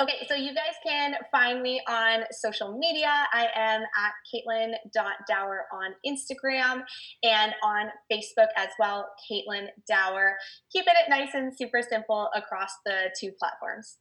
Okay, 0.00 0.26
so 0.26 0.34
you 0.34 0.54
guys 0.54 0.74
can 0.86 1.14
find 1.30 1.60
me 1.60 1.82
on 1.86 2.20
social 2.30 2.78
media. 2.78 3.26
I 3.30 3.48
am 3.54 3.82
at 3.82 4.12
Caitlin.dower 4.32 5.66
on 5.70 5.90
Instagram 6.06 6.82
and 7.22 7.52
on 7.62 7.90
Facebook 8.10 8.48
as 8.56 8.68
well, 8.78 9.06
Caitlin 9.30 9.66
Dower. 9.86 10.36
Keeping 10.72 10.94
it 10.96 11.10
nice 11.10 11.34
and 11.34 11.52
super 11.54 11.82
simple 11.82 12.30
across 12.34 12.70
the 12.86 13.14
two 13.20 13.32
platforms. 13.38 13.98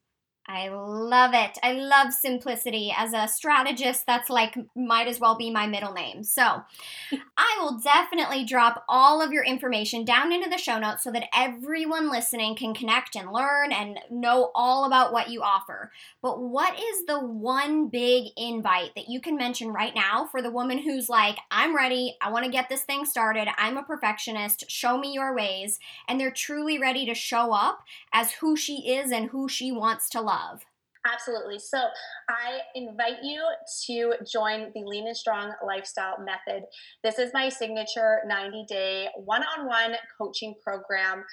I 0.47 0.69
love 0.69 1.31
it. 1.33 1.57
I 1.63 1.73
love 1.73 2.11
simplicity. 2.11 2.93
As 2.95 3.13
a 3.13 3.27
strategist, 3.27 4.05
that's 4.05 4.29
like 4.29 4.57
might 4.75 5.07
as 5.07 5.19
well 5.19 5.37
be 5.37 5.51
my 5.51 5.67
middle 5.67 5.93
name. 5.93 6.23
So 6.23 6.41
I 7.37 7.57
will 7.61 7.79
definitely 7.79 8.43
drop 8.43 8.83
all 8.89 9.21
of 9.21 9.31
your 9.31 9.43
information 9.43 10.03
down 10.03 10.31
into 10.31 10.49
the 10.49 10.57
show 10.57 10.79
notes 10.79 11.03
so 11.03 11.11
that 11.11 11.29
everyone 11.35 12.09
listening 12.09 12.55
can 12.55 12.73
connect 12.73 13.15
and 13.15 13.31
learn 13.31 13.71
and 13.71 13.99
know 14.09 14.51
all 14.55 14.85
about 14.85 15.13
what 15.13 15.29
you 15.29 15.41
offer. 15.41 15.91
But 16.21 16.41
what 16.41 16.77
is 16.77 17.05
the 17.05 17.19
one 17.19 17.87
big 17.87 18.31
invite 18.35 18.95
that 18.95 19.09
you 19.09 19.21
can 19.21 19.37
mention 19.37 19.69
right 19.69 19.93
now 19.95 20.25
for 20.25 20.41
the 20.41 20.51
woman 20.51 20.79
who's 20.79 21.07
like, 21.07 21.37
I'm 21.51 21.75
ready, 21.75 22.17
I 22.19 22.31
want 22.31 22.45
to 22.45 22.51
get 22.51 22.67
this 22.67 22.83
thing 22.83 23.05
started, 23.05 23.47
I'm 23.57 23.77
a 23.77 23.83
perfectionist, 23.83 24.69
show 24.69 24.97
me 24.97 25.13
your 25.13 25.35
ways, 25.35 25.79
and 26.07 26.19
they're 26.19 26.31
truly 26.31 26.79
ready 26.79 27.05
to 27.05 27.13
show 27.13 27.53
up 27.53 27.83
as 28.11 28.33
who 28.33 28.55
she 28.55 28.91
is 28.91 29.11
and 29.11 29.29
who 29.29 29.47
she 29.47 29.71
wants 29.71 30.09
to 30.09 30.21
love? 30.21 30.30
Love. 30.31 30.61
Absolutely. 31.03 31.57
So 31.57 31.79
I 32.29 32.59
invite 32.75 33.23
you 33.23 33.43
to 33.87 34.13
join 34.31 34.71
the 34.75 34.83
Lean 34.85 35.07
and 35.07 35.17
Strong 35.17 35.51
Lifestyle 35.65 36.17
Method. 36.23 36.63
This 37.03 37.17
is 37.17 37.31
my 37.33 37.49
signature 37.49 38.19
90 38.27 38.65
day 38.69 39.07
one 39.15 39.41
on 39.41 39.65
one 39.65 39.95
coaching 40.19 40.53
program 40.63 41.23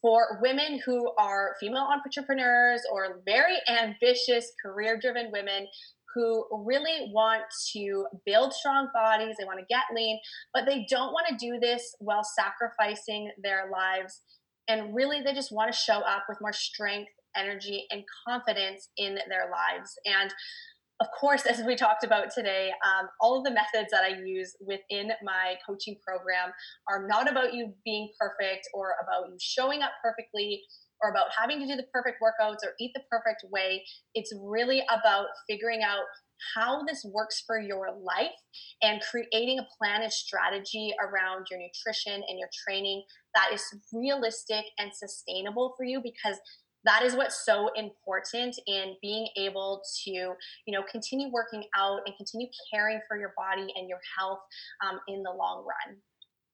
for 0.00 0.38
women 0.40 0.80
who 0.86 1.10
are 1.18 1.56
female 1.58 1.88
entrepreneurs 1.90 2.82
or 2.92 3.20
very 3.26 3.56
ambitious, 3.68 4.52
career 4.64 4.96
driven 5.00 5.32
women 5.32 5.66
who 6.14 6.46
really 6.64 7.10
want 7.12 7.42
to 7.72 8.06
build 8.24 8.52
strong 8.52 8.88
bodies, 8.94 9.34
they 9.38 9.44
want 9.44 9.58
to 9.58 9.66
get 9.68 9.82
lean, 9.94 10.18
but 10.54 10.64
they 10.64 10.86
don't 10.88 11.12
want 11.12 11.26
to 11.28 11.36
do 11.36 11.58
this 11.60 11.94
while 11.98 12.22
sacrificing 12.24 13.30
their 13.42 13.70
lives. 13.72 14.22
And 14.68 14.94
really, 14.94 15.20
they 15.20 15.34
just 15.34 15.52
want 15.52 15.72
to 15.72 15.78
show 15.78 15.98
up 15.98 16.24
with 16.28 16.38
more 16.40 16.52
strength 16.52 17.10
energy, 17.36 17.86
and 17.90 18.02
confidence 18.26 18.88
in 18.96 19.18
their 19.28 19.50
lives. 19.50 19.92
And 20.04 20.32
of 21.00 21.08
course, 21.20 21.44
as 21.44 21.60
we 21.66 21.76
talked 21.76 22.04
about 22.04 22.30
today, 22.34 22.70
um, 22.84 23.08
all 23.20 23.36
of 23.36 23.44
the 23.44 23.50
methods 23.50 23.90
that 23.90 24.02
I 24.02 24.18
use 24.24 24.56
within 24.60 25.12
my 25.22 25.56
coaching 25.66 25.96
program 26.06 26.52
are 26.88 27.06
not 27.06 27.30
about 27.30 27.52
you 27.52 27.74
being 27.84 28.08
perfect 28.18 28.66
or 28.72 28.94
about 29.02 29.28
you 29.28 29.36
showing 29.40 29.82
up 29.82 29.92
perfectly. 30.02 30.62
or 31.02 31.10
about 31.10 31.26
having 31.38 31.60
to 31.60 31.66
do 31.66 31.76
the 31.76 31.86
perfect 31.92 32.16
workouts 32.22 32.64
or 32.64 32.72
eat 32.80 32.90
the 32.94 33.02
perfect 33.10 33.44
way. 33.52 33.84
It's 34.14 34.32
really 34.42 34.82
about 34.88 35.26
figuring 35.46 35.82
out 35.82 36.04
how 36.54 36.84
this 36.84 37.04
works 37.12 37.42
for 37.46 37.58
your 37.58 37.88
life 38.02 38.32
and 38.82 39.02
creating 39.10 39.58
a 39.58 39.66
plan 39.78 40.02
and 40.02 40.12
strategy 40.12 40.94
around 41.00 41.46
your 41.50 41.60
nutrition 41.60 42.22
and 42.26 42.38
your 42.38 42.48
training 42.66 43.02
that 43.34 43.52
is 43.52 43.62
realistic 43.92 44.64
and 44.78 44.90
sustainable 44.94 45.74
for 45.76 45.84
you 45.84 46.00
because 46.02 46.36
that 46.86 47.02
is 47.02 47.14
what's 47.14 47.44
so 47.44 47.70
important 47.76 48.58
in 48.66 48.94
being 49.02 49.28
able 49.36 49.82
to 50.04 50.10
you 50.10 50.36
know 50.68 50.82
continue 50.90 51.30
working 51.30 51.64
out 51.76 52.00
and 52.06 52.16
continue 52.16 52.46
caring 52.72 53.00
for 53.06 53.18
your 53.18 53.34
body 53.36 53.72
and 53.76 53.88
your 53.88 54.00
health 54.18 54.40
um, 54.88 54.98
in 55.08 55.22
the 55.22 55.30
long 55.30 55.66
run. 55.66 55.96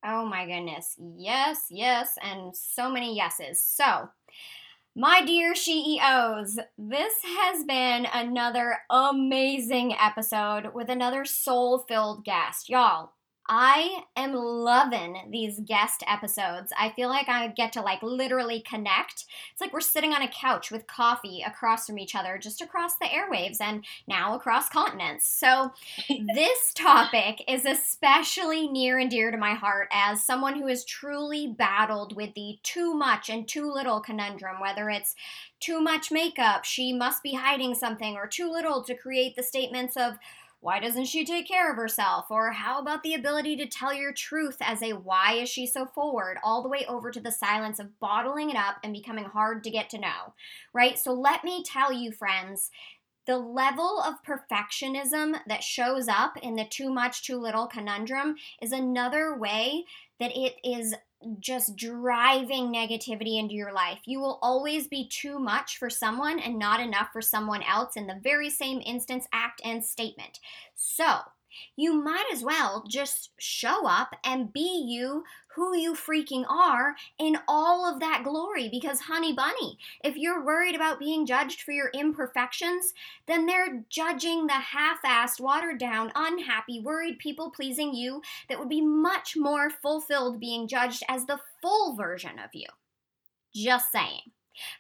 Oh 0.05 0.27
my 0.27 0.47
goodness. 0.47 0.97
Yes 1.17 1.67
yes 1.71 2.17
and 2.23 2.57
so 2.57 2.91
many 2.91 3.15
yeses. 3.15 3.63
So 3.63 4.09
my 4.95 5.25
dear 5.25 5.55
CEOs, 5.55 6.59
this 6.77 7.15
has 7.25 7.65
been 7.65 8.07
another 8.13 8.77
amazing 8.91 9.97
episode 9.99 10.75
with 10.75 10.91
another 10.91 11.25
soul 11.25 11.79
filled 11.89 12.27
guest. 12.27 12.69
Y'all, 12.69 13.13
I 13.55 14.05
am 14.17 14.33
loving 14.33 15.29
these 15.31 15.61
guest 15.61 16.03
episodes. 16.09 16.73
I 16.79 16.89
feel 16.89 17.11
like 17.11 17.29
I 17.29 17.49
get 17.49 17.75
to 17.75 17.83
like 17.83 18.03
literally 18.03 18.61
connect. 18.61 19.27
It's 19.53 19.61
like 19.61 19.75
we're 19.75 19.83
sitting 19.83 20.15
on 20.15 20.23
a 20.23 20.29
couch 20.29 20.71
with 20.71 20.87
coffee 20.87 21.45
across 21.47 21.87
from 21.87 21.99
each 21.99 22.15
other, 22.15 22.39
just 22.39 22.63
across 22.63 22.97
the 22.97 23.05
airwaves 23.05 23.61
and 23.61 23.85
now 24.09 24.35
across 24.35 24.71
continents. 24.71 25.27
So, 25.27 25.75
this 26.35 26.73
topic 26.73 27.45
is 27.47 27.67
especially 27.67 28.69
near 28.69 28.99
and 28.99 29.11
dear 29.11 29.31
to 29.31 29.37
my 29.37 29.53
heart 29.53 29.89
as 29.93 30.25
someone 30.25 30.59
who 30.59 30.69
has 30.69 30.83
truly 30.83 31.47
battled 31.47 32.17
with 32.17 32.33
the 32.33 32.59
too 32.63 32.95
much 32.95 33.29
and 33.29 33.47
too 33.47 33.71
little 33.71 34.01
conundrum, 34.01 34.63
whether 34.63 34.89
it's 34.89 35.15
too 35.61 35.83
much 35.83 36.11
makeup, 36.11 36.65
she 36.65 36.91
must 36.91 37.23
be 37.23 37.35
hiding 37.35 37.75
something, 37.75 38.17
or 38.17 38.27
too 38.27 38.51
little 38.51 38.83
to 38.83 38.95
create 38.95 39.37
the 39.37 39.43
statements 39.43 39.95
of, 39.95 40.15
why 40.63 40.79
doesn't 40.79 41.07
she 41.07 41.25
take 41.25 41.49
care 41.49 41.73
of 41.73 41.77
herself? 41.77 42.27
Or 42.31 42.53
how 42.53 42.79
about 42.79 43.03
the 43.03 43.15
ability 43.15 43.57
to 43.57 43.67
tell 43.67 43.93
your 43.93 44.13
truth 44.13 44.59
as 44.61 44.81
a 44.81 44.93
why 44.93 45.35
is 45.35 45.49
she 45.49 45.67
so 45.67 45.87
forward, 45.87 46.39
all 46.45 46.63
the 46.63 46.69
way 46.69 46.87
over 46.89 47.11
to 47.11 47.19
the 47.19 47.33
silence 47.33 47.81
of 47.81 47.99
bottling 47.99 48.49
it 48.49 48.57
up 48.57 48.77
and 48.85 48.93
becoming 48.93 49.25
hard 49.25 49.65
to 49.65 49.73
get 49.73 49.91
to 49.91 49.99
know, 49.99 50.35
right? 50.73 50.97
So 50.97 51.13
let 51.13 51.43
me 51.43 51.65
tell 51.65 51.93
you, 51.93 52.13
friends, 52.13 52.71
the 53.27 53.39
level 53.39 54.01
of 54.01 54.23
perfectionism 54.25 55.41
that 55.49 55.65
shows 55.65 56.07
up 56.07 56.37
in 56.41 56.55
the 56.55 56.65
too 56.65 56.93
much, 56.93 57.27
too 57.27 57.39
little 57.39 57.67
conundrum 57.67 58.37
is 58.61 58.71
another 58.71 59.37
way 59.37 59.85
that 60.21 60.31
it 60.37 60.55
is 60.63 60.95
just 61.41 61.77
driving 61.77 62.73
negativity 62.73 63.39
into 63.39 63.55
your 63.55 63.73
life. 63.73 63.99
You 64.05 64.21
will 64.21 64.39
always 64.43 64.87
be 64.89 65.09
too 65.09 65.39
much 65.39 65.79
for 65.79 65.91
someone 65.91 66.39
and 66.39 66.59
not 66.59 66.81
enough 66.81 67.09
for 67.13 67.23
someone 67.23 67.63
else 67.63 67.97
in 67.97 68.07
the 68.07 68.21
very 68.23 68.51
same 68.51 68.83
instance, 68.85 69.27
act, 69.33 69.61
and 69.65 69.85
statement. 69.85 70.41
So, 70.75 71.19
you 71.77 71.95
might 71.95 72.27
as 72.33 72.43
well 72.43 72.85
just 72.89 73.31
show 73.39 73.87
up 73.87 74.15
and 74.25 74.53
be 74.53 74.85
you 74.87 75.25
who 75.55 75.77
you 75.77 75.95
freaking 75.95 76.45
are 76.49 76.95
in 77.19 77.37
all 77.47 77.87
of 77.87 78.01
that 78.01 78.25
glory. 78.25 78.69
Because 78.71 79.01
honey 79.01 79.33
bunny 79.33 79.79
if 80.03 80.17
you're 80.17 80.45
worried 80.45 80.75
about 80.75 80.99
being 80.99 81.27
judged 81.27 81.63
for 81.63 81.73
your 81.73 81.91
imperfections 81.95 82.93
then 83.27 83.47
they're 83.47 83.85
judging 83.89 84.47
the 84.47 84.53
half-assed 84.53 85.41
watered 85.41 85.79
down 85.79 86.11
unhappy 86.15 86.81
worried 86.81 87.19
people 87.19 87.51
pleasing 87.51 87.95
you 87.95 88.23
that 88.49 88.59
would 88.59 88.69
be 88.69 88.81
much 88.81 89.37
more 89.37 89.71
fulfilled 89.71 90.41
being 90.41 90.67
judged 90.67 91.03
as 91.09 91.27
the 91.27 91.39
full 91.61 91.95
version 91.97 92.39
of 92.39 92.51
you. 92.53 92.67
Just 93.55 93.93
saying 93.93 94.33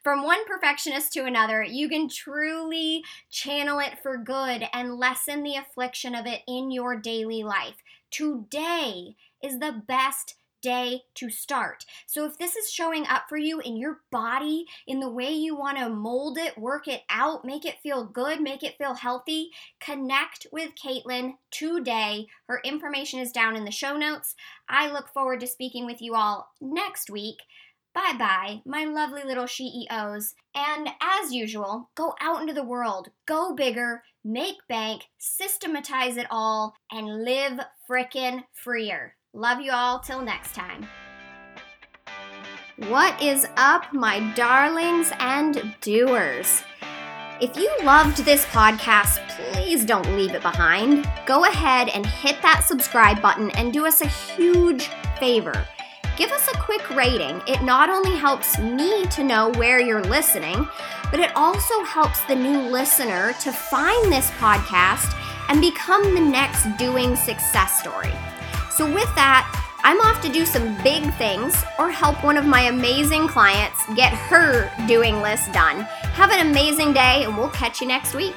from 0.02 0.22
one 0.22 0.44
perfectionist 0.46 1.12
to 1.14 1.24
another, 1.24 1.62
you 1.62 1.88
can 1.88 2.08
truly 2.08 3.02
channel 3.30 3.78
it 3.78 3.98
for 4.02 4.16
good 4.16 4.68
and 4.72 4.96
lessen 4.96 5.42
the 5.42 5.56
affliction 5.56 6.14
of 6.14 6.26
it 6.26 6.42
in 6.46 6.70
your 6.70 6.96
daily 6.96 7.42
life. 7.42 7.76
Today 8.10 9.16
is 9.42 9.58
the 9.58 9.82
best 9.86 10.36
day 10.62 11.02
to 11.14 11.28
start. 11.28 11.84
So, 12.06 12.24
if 12.24 12.38
this 12.38 12.56
is 12.56 12.70
showing 12.70 13.06
up 13.06 13.24
for 13.28 13.36
you 13.36 13.60
in 13.60 13.76
your 13.76 14.00
body, 14.10 14.64
in 14.86 15.00
the 15.00 15.10
way 15.10 15.30
you 15.30 15.56
want 15.56 15.76
to 15.78 15.90
mold 15.90 16.38
it, 16.38 16.56
work 16.56 16.88
it 16.88 17.02
out, 17.10 17.44
make 17.44 17.66
it 17.66 17.80
feel 17.82 18.04
good, 18.04 18.40
make 18.40 18.62
it 18.62 18.78
feel 18.78 18.94
healthy, 18.94 19.50
connect 19.80 20.46
with 20.52 20.72
Caitlin 20.74 21.34
today. 21.50 22.26
Her 22.46 22.60
information 22.64 23.20
is 23.20 23.32
down 23.32 23.56
in 23.56 23.64
the 23.64 23.70
show 23.70 23.96
notes. 23.96 24.34
I 24.68 24.90
look 24.90 25.12
forward 25.12 25.40
to 25.40 25.46
speaking 25.46 25.84
with 25.84 26.00
you 26.00 26.14
all 26.14 26.52
next 26.60 27.10
week. 27.10 27.38
Bye 27.94 28.14
bye, 28.18 28.62
my 28.64 28.84
lovely 28.84 29.22
little 29.22 29.46
CEOs. 29.46 30.34
And 30.54 30.88
as 31.00 31.32
usual, 31.32 31.90
go 31.94 32.14
out 32.22 32.40
into 32.40 32.54
the 32.54 32.64
world, 32.64 33.10
go 33.26 33.54
bigger, 33.54 34.02
make 34.24 34.56
bank, 34.66 35.08
systematize 35.18 36.16
it 36.16 36.26
all, 36.30 36.74
and 36.90 37.24
live 37.24 37.60
frickin' 37.88 38.44
freer. 38.54 39.14
Love 39.34 39.60
you 39.60 39.72
all 39.72 39.98
till 39.98 40.22
next 40.22 40.54
time. 40.54 40.88
What 42.88 43.20
is 43.22 43.46
up, 43.58 43.92
my 43.92 44.20
darlings 44.34 45.12
and 45.18 45.74
doers? 45.82 46.62
If 47.42 47.56
you 47.58 47.70
loved 47.82 48.24
this 48.24 48.46
podcast, 48.46 49.18
please 49.28 49.84
don't 49.84 50.16
leave 50.16 50.34
it 50.34 50.42
behind. 50.42 51.10
Go 51.26 51.44
ahead 51.44 51.90
and 51.90 52.06
hit 52.06 52.40
that 52.40 52.64
subscribe 52.64 53.20
button 53.20 53.50
and 53.50 53.72
do 53.72 53.86
us 53.86 54.00
a 54.00 54.06
huge 54.06 54.88
favor 55.18 55.66
give 56.16 56.30
us 56.30 56.48
a 56.48 56.58
quick 56.58 56.88
rating. 56.90 57.42
It 57.46 57.62
not 57.62 57.90
only 57.90 58.16
helps 58.16 58.58
me 58.58 59.06
to 59.06 59.24
know 59.24 59.50
where 59.52 59.80
you're 59.80 60.04
listening, 60.04 60.68
but 61.10 61.20
it 61.20 61.30
also 61.36 61.82
helps 61.84 62.22
the 62.24 62.34
new 62.34 62.60
listener 62.60 63.32
to 63.40 63.52
find 63.52 64.12
this 64.12 64.30
podcast 64.32 65.14
and 65.48 65.60
become 65.60 66.14
the 66.14 66.20
next 66.20 66.64
doing 66.78 67.16
success 67.16 67.78
story. 67.80 68.12
So, 68.70 68.86
with 68.86 69.14
that, 69.14 69.48
I'm 69.84 70.00
off 70.00 70.22
to 70.22 70.32
do 70.32 70.46
some 70.46 70.80
big 70.82 71.12
things 71.14 71.64
or 71.78 71.90
help 71.90 72.22
one 72.22 72.36
of 72.36 72.46
my 72.46 72.62
amazing 72.62 73.26
clients 73.26 73.84
get 73.94 74.12
her 74.12 74.70
doing 74.86 75.20
list 75.20 75.52
done. 75.52 75.80
Have 76.14 76.30
an 76.30 76.46
amazing 76.46 76.92
day, 76.92 77.24
and 77.24 77.36
we'll 77.36 77.50
catch 77.50 77.80
you 77.80 77.88
next 77.88 78.14
week. 78.14 78.34